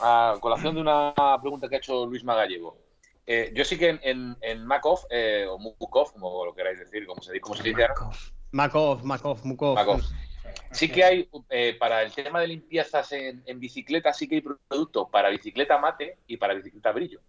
[0.00, 2.78] a- a colación de una pregunta que ha hecho Luis Magallego.
[3.26, 7.06] Eh, yo sí que en, en, en Makov, eh, o Mukov, como lo queráis decir,
[7.06, 7.94] como se, como se dice ahora,
[8.52, 9.76] Makov, Makov, Mukov.
[10.70, 14.40] Sí que hay, eh, para el tema de limpiezas en, en bicicleta, sí que hay
[14.42, 17.20] producto para bicicleta mate y para bicicleta brillo.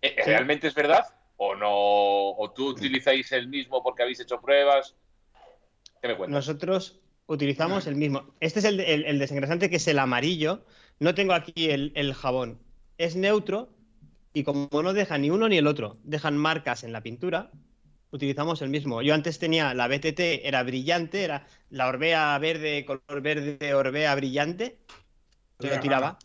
[0.00, 1.04] Eh, ¿Realmente es verdad?
[1.36, 1.68] ¿O no?
[1.70, 4.94] ¿O tú utilizáis el mismo porque habéis hecho pruebas?
[6.00, 6.34] ¿Qué me cuentas?
[6.34, 8.34] Nosotros utilizamos el mismo.
[8.40, 10.64] Este es el, el- el desengrasante que es el amarillo.
[11.00, 12.58] No tengo aquí el, el jabón.
[12.98, 13.70] Es neutro
[14.32, 17.50] y como no deja ni uno ni el otro, dejan marcas en la pintura,
[18.12, 19.02] utilizamos el mismo.
[19.02, 24.78] Yo antes tenía la BTT, era brillante, era la Orbea verde, color verde, Orbea brillante.
[25.58, 26.18] Se lo tiraba.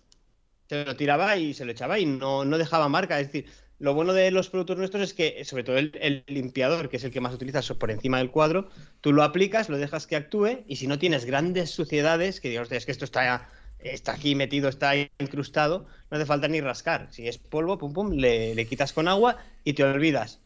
[0.69, 3.19] Se lo tiraba y se lo echaba y no, no dejaba marca.
[3.19, 6.89] Es decir, lo bueno de los productos nuestros es que, sobre todo el, el limpiador,
[6.89, 8.69] que es el que más utilizas por encima del cuadro,
[9.01, 12.63] tú lo aplicas, lo dejas que actúe y si no tienes grandes suciedades, que digas,
[12.63, 17.07] "Hostia, es que esto está, está aquí metido, está incrustado, no hace falta ni rascar.
[17.11, 20.41] Si es polvo, pum, pum, le, le quitas con agua y te olvidas.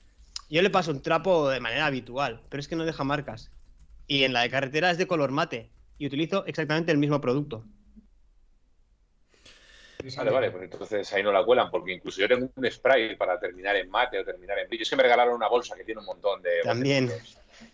[0.51, 3.51] Yo le paso un trapo de manera habitual, pero es que no deja marcas.
[4.05, 7.65] Y en la de carretera es de color mate y utilizo exactamente el mismo producto.
[10.17, 13.39] Vale, vale, pues entonces ahí no la cuelan, porque incluso yo tengo un spray para
[13.39, 14.83] terminar en mate o terminar en brillo.
[14.83, 16.59] Es que me regalaron una bolsa que tiene un montón de.
[16.63, 17.09] También.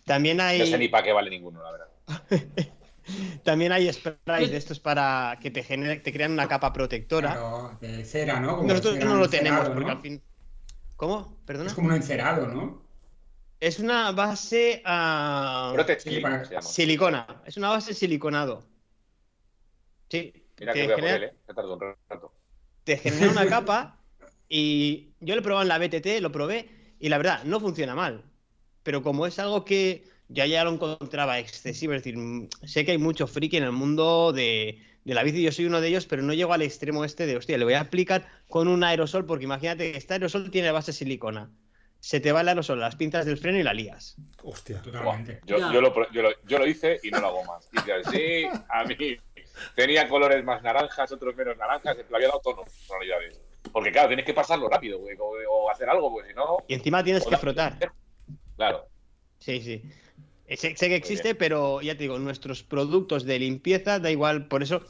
[0.04, 0.60] También hay...
[0.60, 1.88] No sé ni para qué vale ninguno, la verdad.
[3.42, 7.32] También hay sprays de estos para que te, genere- te crean una capa protectora.
[7.32, 8.56] Claro, de cera, ¿no?
[8.58, 9.90] Como Nosotros no lo tenemos porque ¿no?
[9.90, 10.22] al fin.
[10.98, 11.38] ¿Cómo?
[11.46, 11.68] ¿Perdona?
[11.70, 12.82] Es como un encerado, ¿no?
[13.60, 16.62] Es una base a Protect Sí, Clean, para- se llama.
[16.66, 17.42] silicona.
[17.46, 18.64] Es una base siliconado.
[20.10, 20.32] Sí.
[20.58, 21.34] Mira te que voy a poner, ¿eh?
[21.54, 22.32] Tardo un rato.
[22.82, 24.00] te genera una capa
[24.48, 26.68] y yo lo he probado en la BTT, lo probé
[26.98, 28.24] y la verdad no funciona mal.
[28.82, 32.90] Pero como es algo que yo ya lo encontraba excesivo, es decir, mm, sé que
[32.92, 36.04] hay mucho friki en el mundo de, de la bici, yo soy uno de ellos,
[36.04, 39.24] pero no llego al extremo este de, hostia, le voy a aplicar con un aerosol,
[39.24, 41.50] porque imagínate que este aerosol tiene base silicona.
[41.98, 44.16] Se te va el aerosol, las pinzas del freno y la lías.
[44.42, 44.82] Hostia.
[44.82, 45.40] Totalmente.
[45.46, 47.70] yo, yo, lo, yo, lo, yo lo hice y no lo hago más.
[47.72, 49.16] Y dices, sí, a mí
[49.74, 53.40] tenía colores más naranjas, otros menos naranjas, le había dado tonos, tonalidades.
[53.72, 56.58] Porque claro, tienes que pasarlo rápido, güey, o, o hacer algo, pues si no.
[56.68, 57.78] Y encima tienes que frotar.
[58.56, 58.88] Claro.
[59.38, 59.82] Sí, sí.
[60.56, 64.62] Sé, sé que existe, pero ya te digo, nuestros productos de limpieza, da igual, por
[64.62, 64.82] eso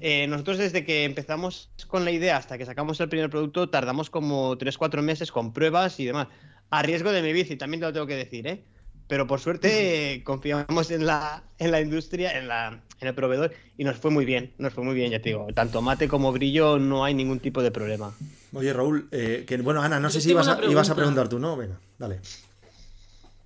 [0.00, 4.10] eh, nosotros desde que empezamos con la idea hasta que sacamos el primer producto, tardamos
[4.10, 6.28] como 3-4 meses con pruebas y demás.
[6.70, 8.62] A riesgo de mi bici, también te lo tengo que decir, ¿eh?
[9.06, 13.54] Pero por suerte eh, confiamos en la, en la industria, en, la, en el proveedor,
[13.78, 15.46] y nos fue muy bien, nos fue muy bien, ya te digo.
[15.54, 18.12] Tanto mate como brillo no hay ningún tipo de problema.
[18.52, 20.94] Oye, Raúl, eh, que bueno, Ana, no Yo sé si ibas a, ibas a pregunta.
[20.94, 21.56] preguntar tú, ¿no?
[21.56, 22.20] Venga, dale.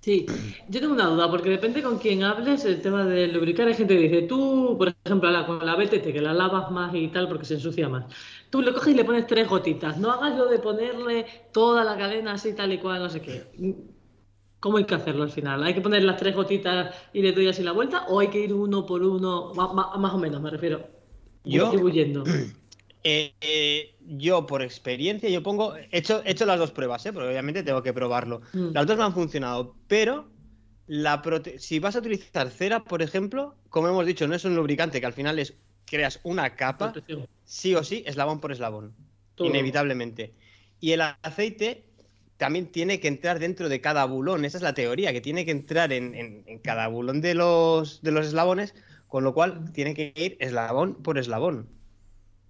[0.03, 0.27] Sí,
[0.67, 3.67] yo tengo una duda, porque depende con quién hables, el tema de lubricar.
[3.69, 6.93] Hay gente que dice, tú, por ejemplo, la- con la BTT, que la lavas más
[6.93, 8.13] y tal porque se ensucia más.
[8.49, 9.97] Tú le coges y le pones tres gotitas.
[9.97, 13.43] No hagas lo de ponerle toda la cadena así, tal y cual, no sé qué.
[14.59, 15.63] ¿Cómo hay que hacerlo al final?
[15.63, 18.05] ¿Hay que poner las tres gotitas y le doy así la vuelta?
[18.07, 19.53] ¿O hay que ir uno por uno?
[19.55, 20.85] Ma- más o menos, me refiero.
[21.45, 22.23] Yo- Distribuyendo.
[23.05, 25.75] Eh, eh, yo, por experiencia, yo pongo.
[25.75, 27.11] He hecho, he hecho las dos pruebas, ¿eh?
[27.13, 28.41] porque obviamente tengo que probarlo.
[28.53, 28.71] Mm.
[28.73, 30.29] Las dos me han funcionado, pero
[30.87, 34.55] la prote- si vas a utilizar cera, por ejemplo, como hemos dicho, no es un
[34.55, 35.53] lubricante que al final es
[35.85, 37.27] creas una capa, Protección.
[37.43, 38.93] sí o sí, eslabón por eslabón,
[39.35, 39.47] Todo.
[39.47, 40.33] inevitablemente.
[40.79, 41.85] Y el aceite
[42.37, 45.51] también tiene que entrar dentro de cada bulón, esa es la teoría, que tiene que
[45.51, 48.73] entrar en, en- en cada bulón de los, de los eslabones,
[49.07, 51.67] con lo cual tiene que ir eslabón por eslabón.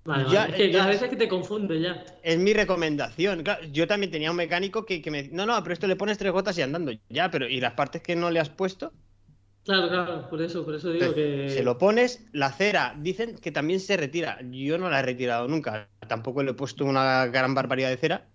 [0.06, 0.66] Vale, Ya, vale.
[0.66, 2.04] Es que a veces que te confunde ya.
[2.24, 3.44] Es mi recomendación.
[3.44, 6.18] Claro, yo también tenía un mecánico que, que me no, no, pero esto le pones
[6.18, 6.92] tres gotas y andando.
[7.10, 8.92] Ya, pero ¿y las partes que no le has puesto?
[9.64, 11.50] Claro, claro, por eso, por eso digo que.
[11.50, 14.40] Se lo pones, la cera, dicen que también se retira.
[14.52, 15.88] Yo no la he retirado nunca.
[16.08, 18.28] Tampoco le he puesto una gran barbaridad de cera.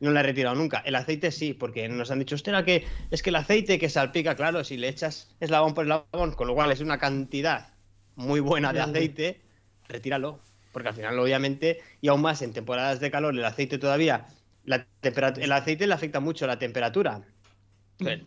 [0.00, 0.82] No la he retirado nunca.
[0.84, 4.34] El aceite sí, porque nos han dicho, ostras, que es que el aceite que salpica,
[4.34, 7.68] claro, si le echas eslabón por eslabón, con lo cual es una cantidad
[8.16, 9.40] muy buena de aceite,
[9.88, 10.40] retíralo.
[10.72, 14.26] Porque al final, obviamente, y aún más en temporadas de calor, el aceite todavía,
[14.64, 17.22] la el aceite le afecta mucho la temperatura.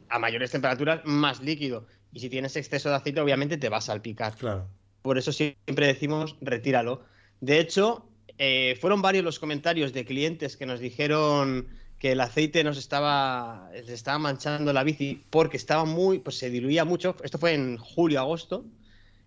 [0.09, 1.85] A mayores temperaturas, más líquido.
[2.13, 4.35] Y si tienes exceso de aceite, obviamente te va a salpicar.
[4.35, 4.69] Claro.
[5.01, 7.03] Por eso siempre decimos retíralo.
[7.41, 11.67] De hecho, eh, fueron varios los comentarios de clientes que nos dijeron
[11.99, 16.49] que el aceite nos estaba, les estaba manchando la bici porque estaba muy, pues se
[16.49, 17.15] diluía mucho.
[17.23, 18.65] Esto fue en julio, agosto.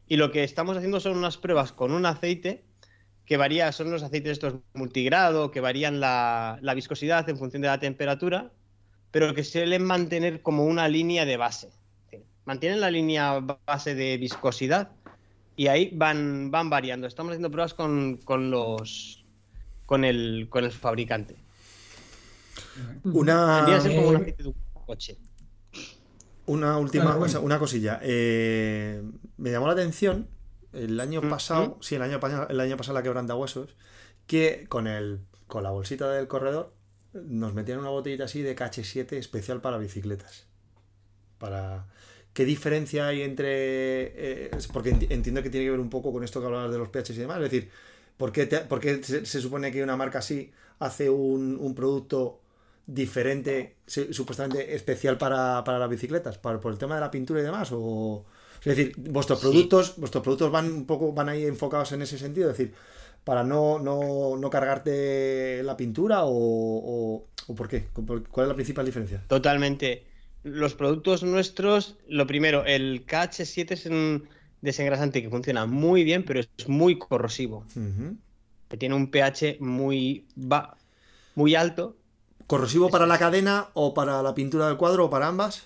[0.06, 2.64] Y lo que estamos haciendo son unas pruebas con un aceite
[3.28, 7.68] que varía, son los aceites estos multigrado, que varían la, la viscosidad en función de
[7.68, 8.50] la temperatura,
[9.10, 11.68] pero que suelen mantener como una línea de base.
[12.46, 14.88] Mantienen la línea base de viscosidad
[15.56, 17.06] y ahí van, van variando.
[17.06, 19.26] Estamos haciendo pruebas con, con los
[19.84, 21.36] con el, con el fabricante.
[23.04, 24.54] Una, Tendría que ser como un Eh, aceite de un
[24.86, 25.18] coche.
[26.46, 28.00] una última cosa, una cosilla.
[28.02, 29.02] Eh,
[29.36, 30.26] me llamó la atención
[30.72, 31.82] el año pasado, mm.
[31.82, 33.74] sí, el año, el año pasado la quebranta huesos,
[34.26, 36.74] que con el con la bolsita del corredor
[37.14, 40.46] nos metían una botellita así de KH7 especial para bicicletas.
[41.38, 41.86] Para
[42.32, 46.22] ¿Qué diferencia hay entre eh, porque enti- entiendo que tiene que ver un poco con
[46.24, 47.70] esto que hablabas de los pH y demás, es decir,
[48.16, 51.74] ¿por qué, te- por qué se, se supone que una marca así hace un, un
[51.74, 52.40] producto
[52.86, 57.44] diferente, supuestamente especial para, para las bicicletas, para, por el tema de la pintura y
[57.44, 58.24] demás, o
[58.64, 59.46] es decir, vuestros Sí.
[59.46, 62.74] productos, vuestros productos van un poco, van ahí enfocados en ese sentido, es decir,
[63.24, 67.88] para no, no, no cargarte la pintura o, o, o por qué,
[68.30, 69.22] ¿cuál es la principal diferencia?
[69.28, 70.04] Totalmente.
[70.44, 74.28] Los productos nuestros, lo primero, el KH7 es un
[74.62, 77.64] desengrasante que funciona muy bien, pero es muy corrosivo.
[78.68, 80.26] Que tiene un pH muy,
[81.34, 81.96] muy alto
[82.46, 85.64] ¿Corrosivo para la cadena o para la pintura del cuadro o para ambas?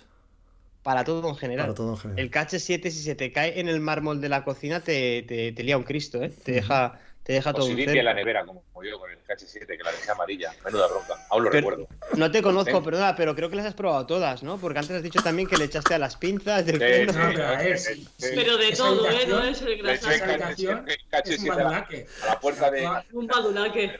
[0.82, 1.66] Para todo en general.
[1.66, 2.18] Para todo en general.
[2.24, 5.62] El KH7, si se te cae en el mármol de la cocina, te, te, te
[5.62, 6.30] lía un Cristo, ¿eh?
[6.44, 9.18] Te deja, te deja O todo si un limpia la nevera, como yo con el
[9.18, 10.52] KH7, que la dejé amarilla.
[10.64, 11.14] Menuda bronca.
[11.30, 11.88] Aún lo Pero- recuerdo.
[12.16, 12.84] No te conozco, Sí.
[12.84, 14.58] perdona, pero creo que las has probado todas, ¿no?
[14.58, 17.60] Porque antes has dicho también que le echaste a las pinzas del Sí, sí, No,
[17.60, 18.08] sí, sí, sí.
[18.18, 18.28] sí.
[18.34, 19.26] Pero de todo, ¿eh?
[19.28, 20.14] No es el Le eché grasa.
[20.14, 22.06] Esa habitación el Es un KH7 a la, badulaque.
[22.22, 22.90] a la puerta de.
[23.12, 23.96] Un badulaque.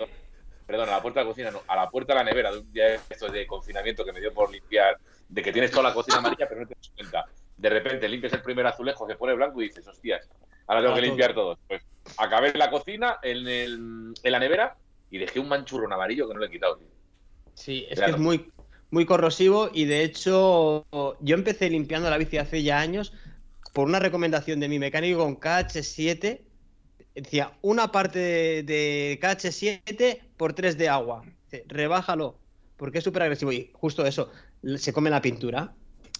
[0.67, 2.59] Perdón, a la puerta de la cocina, no, a la puerta de la nevera de
[2.59, 4.97] un día de estos de confinamiento que me dio por limpiar,
[5.29, 7.25] de que tienes toda la cocina amarilla, pero no te das cuenta.
[7.57, 10.29] De repente limpias el primer azulejo, se pone blanco y dices, hostias,
[10.67, 11.59] ahora tengo Ah, que limpiar todo.
[11.69, 11.83] Pues
[12.17, 14.77] acabé en la cocina, en, el- en la nevera,
[15.11, 16.77] y dejé un manchurrón amarillo que no le he quitado.
[16.79, 16.89] tío.
[17.55, 18.51] Sí, es que es muy,
[18.91, 20.87] muy corrosivo y de hecho
[21.21, 23.13] yo empecé limpiando la bici hace ya años
[23.75, 26.52] por una recomendación de mi mecánico con KH7.
[27.15, 31.25] Decía, una parte de, de KH7 por 3 de agua.
[31.67, 32.39] Rebájalo,
[32.77, 33.53] porque es súper agresivo.
[33.53, 34.31] Y justo eso,
[34.77, 35.75] se come la pintura.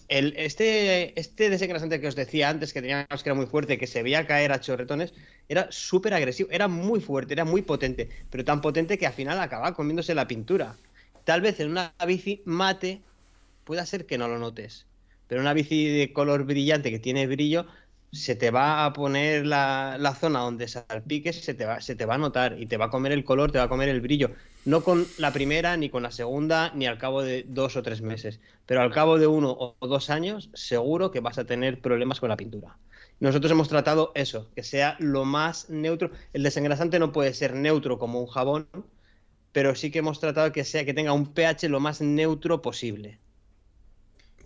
[0.07, 3.87] el, este, este desengrasante que os decía antes, que teníamos que era muy fuerte, que
[3.87, 5.13] se veía caer a chorretones,
[5.49, 9.39] era súper agresivo, era muy fuerte, era muy potente, pero tan potente que al final
[9.39, 10.77] acababa comiéndose la pintura.
[11.23, 13.01] Tal vez en una bici mate
[13.63, 14.87] pueda ser que no lo notes,
[15.27, 17.65] pero una bici de color brillante que tiene brillo,
[18.13, 22.05] se te va a poner la, la zona donde salpiques, se te, va, se te
[22.05, 24.01] va a notar y te va a comer el color, te va a comer el
[24.01, 24.31] brillo.
[24.65, 28.01] No con la primera, ni con la segunda, ni al cabo de dos o tres
[28.01, 28.39] meses.
[28.65, 32.29] Pero al cabo de uno o dos años, seguro que vas a tener problemas con
[32.29, 32.77] la pintura.
[33.19, 36.11] Nosotros hemos tratado eso, que sea lo más neutro.
[36.33, 38.69] El desengrasante no puede ser neutro como un jabón,
[39.51, 43.22] pero sí que hemos tratado que sea que tenga un pH lo más neutro posible.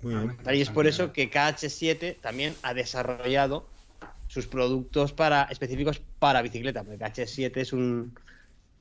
[0.02, 0.38] Muy bien.
[0.54, 3.68] Y es por eso que KH7 también ha desarrollado
[4.28, 8.14] sus productos para, específicos para bicicleta, porque KH7 es un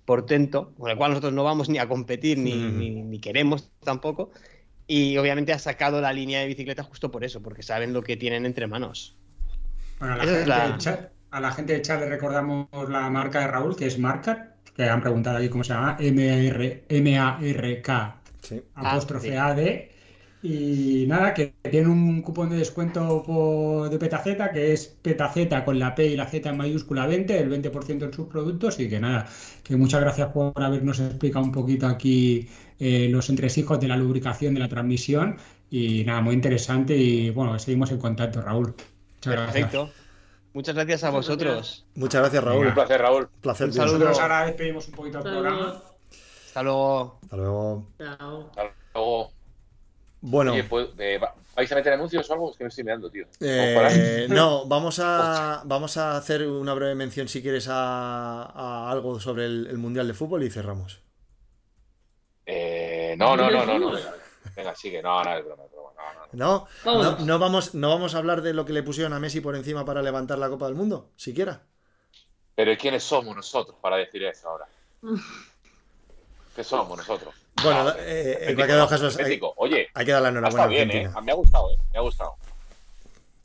[0.04, 2.78] portento con el cual nosotros no vamos ni a competir ni, Mm.
[2.78, 4.30] ni- ni queremos tampoco.
[4.86, 8.16] Y obviamente ha sacado la línea de bicicleta justo por eso, porque saben lo que
[8.16, 9.16] tienen entre manos.
[9.98, 13.08] Bueno, a la, gente la- de chat, a la gente de chat le recordamos la
[13.10, 18.16] marca de Raúl, que es Marcat, que han preguntado ahí cómo se llama, M-A-R- M-A-R-K
[18.42, 18.62] Sí.
[18.74, 19.34] apóstrofe sí.
[19.34, 19.88] AD.
[20.48, 25.78] Y nada, que tiene un cupón de descuento por- de Petaceta, que es Petaceta con
[25.78, 28.78] la P y la Z en mayúscula 20, el 20% en sus productos.
[28.78, 29.26] Y que nada,
[29.64, 34.54] que muchas gracias por habernos explicado un poquito aquí eh, los entresijos de la lubricación
[34.54, 35.36] de la transmisión.
[35.68, 36.96] Y nada, muy interesante.
[36.96, 38.74] Y bueno, seguimos en contacto, Raúl.
[39.16, 39.52] Muchas gracias.
[39.52, 39.90] Perfecto.
[40.54, 41.86] Muchas gracias a Muchas vosotros.
[41.96, 42.66] Muchas gracias, Raúl.
[42.68, 43.28] Un placer, Raúl.
[43.40, 43.76] Placer, Un.
[43.76, 45.60] Nosotros ahora despedimos un poquito el Hasta programa.
[45.60, 45.82] luego.
[46.46, 47.18] Hasta luego.
[47.24, 47.86] Hasta luego.
[47.98, 48.46] Chao.
[48.50, 48.62] Hasta
[48.94, 49.35] luego.
[50.28, 52.50] Bueno, Oye, pues, eh, va- ¿vais a meter anuncios o algo?
[52.50, 53.26] Es que me estoy mirando, tío.
[53.40, 59.20] eh, no, vamos a, vamos a hacer una breve mención, si quieres, a, a algo
[59.20, 61.00] sobre el, el Mundial de Fútbol y cerramos.
[62.44, 63.90] Eh, no, no, no, no, no.
[63.92, 64.14] Venga,
[64.54, 65.02] venga, sigue.
[65.02, 65.90] No, no, es broma, es broma.
[65.96, 66.32] No, no, no.
[66.32, 66.66] ¿No?
[66.82, 67.18] Vámonos.
[67.20, 69.56] ¿No, no vamos, ¿No vamos a hablar de lo que le pusieron a Messi por
[69.56, 71.10] encima para levantar la Copa del Mundo?
[71.16, 71.66] Siquiera.
[72.56, 74.66] Pero ¿y quiénes somos nosotros para decir eso ahora?
[76.54, 77.45] ¿Qué somos nosotros?
[77.62, 79.40] Bueno, Ah, eh, en cualquier casos, hay.
[79.56, 81.10] Oye, hay que dar la enhorabuena a estado bien, ¿eh?
[81.22, 81.76] Me ha gustado, ¿eh?
[81.92, 82.34] Me ha gustado.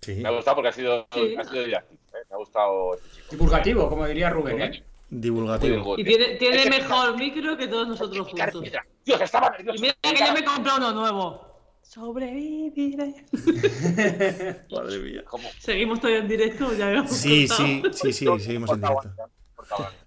[0.01, 1.36] Sí, Me ha gustado porque ha sido, Sí.
[1.38, 2.20] ha sido didáctico, ¿eh?
[2.30, 3.28] Me ha gustado este chico.
[3.32, 4.84] Divulgativo, como diría Rubén, ¿eh?
[5.09, 5.97] divulgativo.
[5.97, 8.64] Y tiene, tiene Es que- mejor micro que todos nosotros juntos.
[9.05, 9.78] Dios, estaba nervioso.
[9.78, 11.47] Y mira que yo me he comprado uno nuevo.
[11.82, 13.14] Sobreviviré.
[14.72, 15.24] Madre mía.
[15.28, 15.49] ¿Cómo?
[15.59, 17.68] Seguimos todavía en directo, ya Sí, cortado.
[17.68, 19.09] sí, sí, sí, seguimos en directo.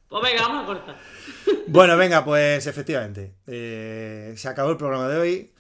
[0.09, 0.97] Pues venga, vamos a cortar.
[1.67, 3.35] Bueno, venga, pues efectivamente.
[3.47, 5.55] eh, se acabó el programa de hoy.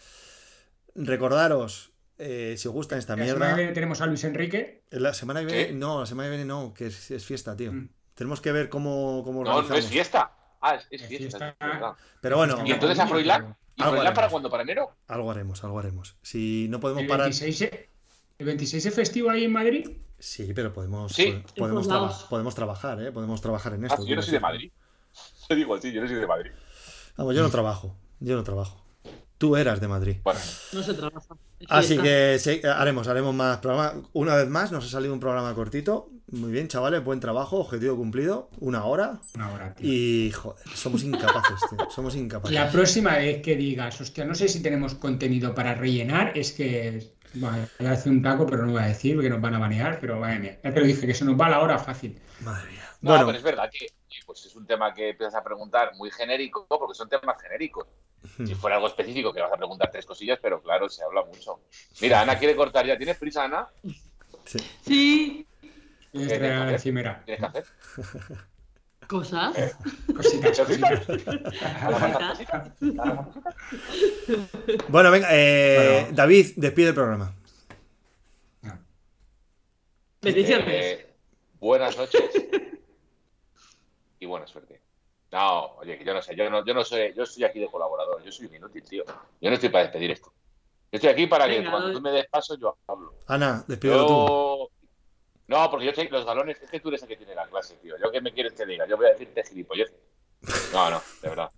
[0.95, 3.57] Recordaros, eh, si os gusta esta La semana que mierda.
[3.57, 4.85] viene tenemos a Luis Enrique.
[4.91, 5.66] La semana que viene.
[5.68, 5.72] ¿Qué?
[5.72, 7.72] No, la semana que viene no, que es, es fiesta, tío.
[7.72, 7.89] Mm.
[8.14, 10.32] Tenemos que ver cómo, cómo No, no es fiesta.
[10.61, 11.39] Ah, es, es Es fiesta.
[11.39, 11.49] fiesta.
[11.61, 11.93] es verdad.
[12.20, 13.57] Pero bueno, ¿Y entonces a Froilán?
[13.76, 14.49] ¿Y Algo Froilán para cuándo?
[14.51, 14.97] ¿Para enero?
[15.09, 16.16] algo haremos, algo haremos.
[16.22, 17.26] Si no podemos El parar.
[17.26, 17.91] 26, e-
[18.39, 19.91] el 26 es festivo ahí en Madrid.
[20.18, 21.43] Sí, pero podemos, Sí.
[21.49, 23.11] po- podemos, traba- trabajar, ¿eh?
[23.11, 24.03] Podemos trabajar en Ah, esto.
[24.03, 24.72] sí, yo no soy de Madrid.
[25.49, 26.51] Te digo así, yo no soy de Madrid.
[27.17, 27.97] Vamos, yo no trabajo.
[28.21, 28.85] Yo no trabajo.
[29.39, 30.17] Tú eras de Madrid.
[30.23, 30.41] Bueno,
[30.73, 31.37] No se trabaja.
[31.69, 33.95] Así que sí, haremos, haremos más programas.
[34.12, 36.11] Una vez más, nos ha salido un programa cortito.
[36.31, 38.49] Muy bien, chavales, buen trabajo, objetivo cumplido.
[38.61, 39.21] Una hora.
[39.35, 39.87] Una hora, tío.
[39.93, 41.91] Y joder, somos incapaces, tío.
[41.91, 42.55] Somos incapaces.
[42.55, 47.12] La próxima vez que digas, hostia, no sé si tenemos contenido para rellenar, es que.
[47.35, 49.59] Bueno, voy a hacer un taco, pero no voy a decir porque nos van a
[49.59, 50.61] banear, pero madre mía.
[50.62, 52.19] Ya te lo dije, que se nos va la hora fácil.
[52.41, 52.89] Madre mía.
[53.01, 53.89] no, Bueno, pero es verdad que,
[54.27, 57.87] pues, es un tema que empiezas a preguntar muy genérico, porque son temas genéricos.
[58.39, 61.61] Si fuera algo específico, que vas a preguntar tres cosillas, pero claro, se habla mucho.
[62.01, 62.97] Mira, Ana quiere cortar ya.
[62.97, 63.69] ¿Tienes prisa, Ana?
[64.47, 64.59] sí.
[64.87, 65.47] Sí,
[66.12, 67.23] Es Eh, la eh, efímera.
[67.27, 67.65] ¿Tienes que hacer?
[69.09, 69.77] cosas.
[70.17, 71.07] Cositas, ¿Cositas?
[74.89, 76.17] bueno venga, eh, Bueno.
[76.17, 77.35] David, despide el programa.
[80.23, 80.67] Bendiciones.
[80.69, 81.15] Eh,
[81.61, 82.23] buenas noches
[84.25, 84.81] y buena suerte.
[85.33, 87.68] No, oye, que yo no sé, yo no, yo no soy, yo estoy aquí de
[87.68, 89.05] colaborador, yo soy un inútil, tío.
[89.41, 90.33] Yo no estoy para despedir esto.
[90.93, 91.93] Yo estoy aquí para que cuando doy.
[91.97, 93.14] tú me des paso yo hablo.
[93.27, 94.12] Ana, despídelo tú.
[94.12, 94.68] Yo...
[95.49, 97.47] No, porque yo sé que los galones, es que tú eres el que tiene la
[97.49, 97.97] clase, tío.
[98.03, 99.97] Yo que me quieres que diga, yo voy a decirte gilipolleces.
[100.72, 101.51] No, no, de verdad.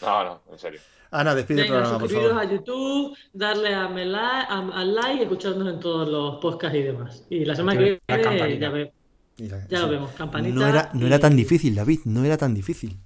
[0.00, 0.80] No, no, en serio.
[1.10, 2.52] Ana, despide el Venga, programa, por suscribiros favor.
[2.52, 6.76] a YouTube, darle a me la- a- al like y escucharnos en todos los podcasts
[6.78, 7.26] y demás.
[7.28, 8.92] Y la semana que viene ya, ve-
[9.36, 9.76] Ya sí.
[9.76, 10.10] lo vemos.
[10.12, 10.54] Campanita.
[10.54, 12.98] No era, no y- era tan difícil, David, no era tan difícil.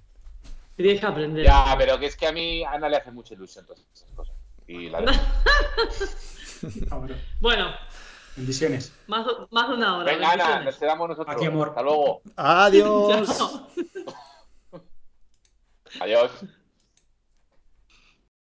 [0.76, 1.44] Tienes que aprender.
[1.44, 4.34] Ya, pero que es que a mí Ana le hace mucha ilusión todas esas cosas.
[4.66, 4.98] Y la
[6.90, 7.00] Ah,
[7.40, 7.66] bueno.
[8.34, 8.92] Bendiciones.
[9.06, 10.12] más, más de una hora.
[10.12, 11.34] Venga, Ana, nos quedamos nosotros.
[11.34, 11.68] A ti, amor.
[11.70, 12.20] Hasta luego.
[12.36, 13.28] Adiós.
[16.00, 16.30] Adiós.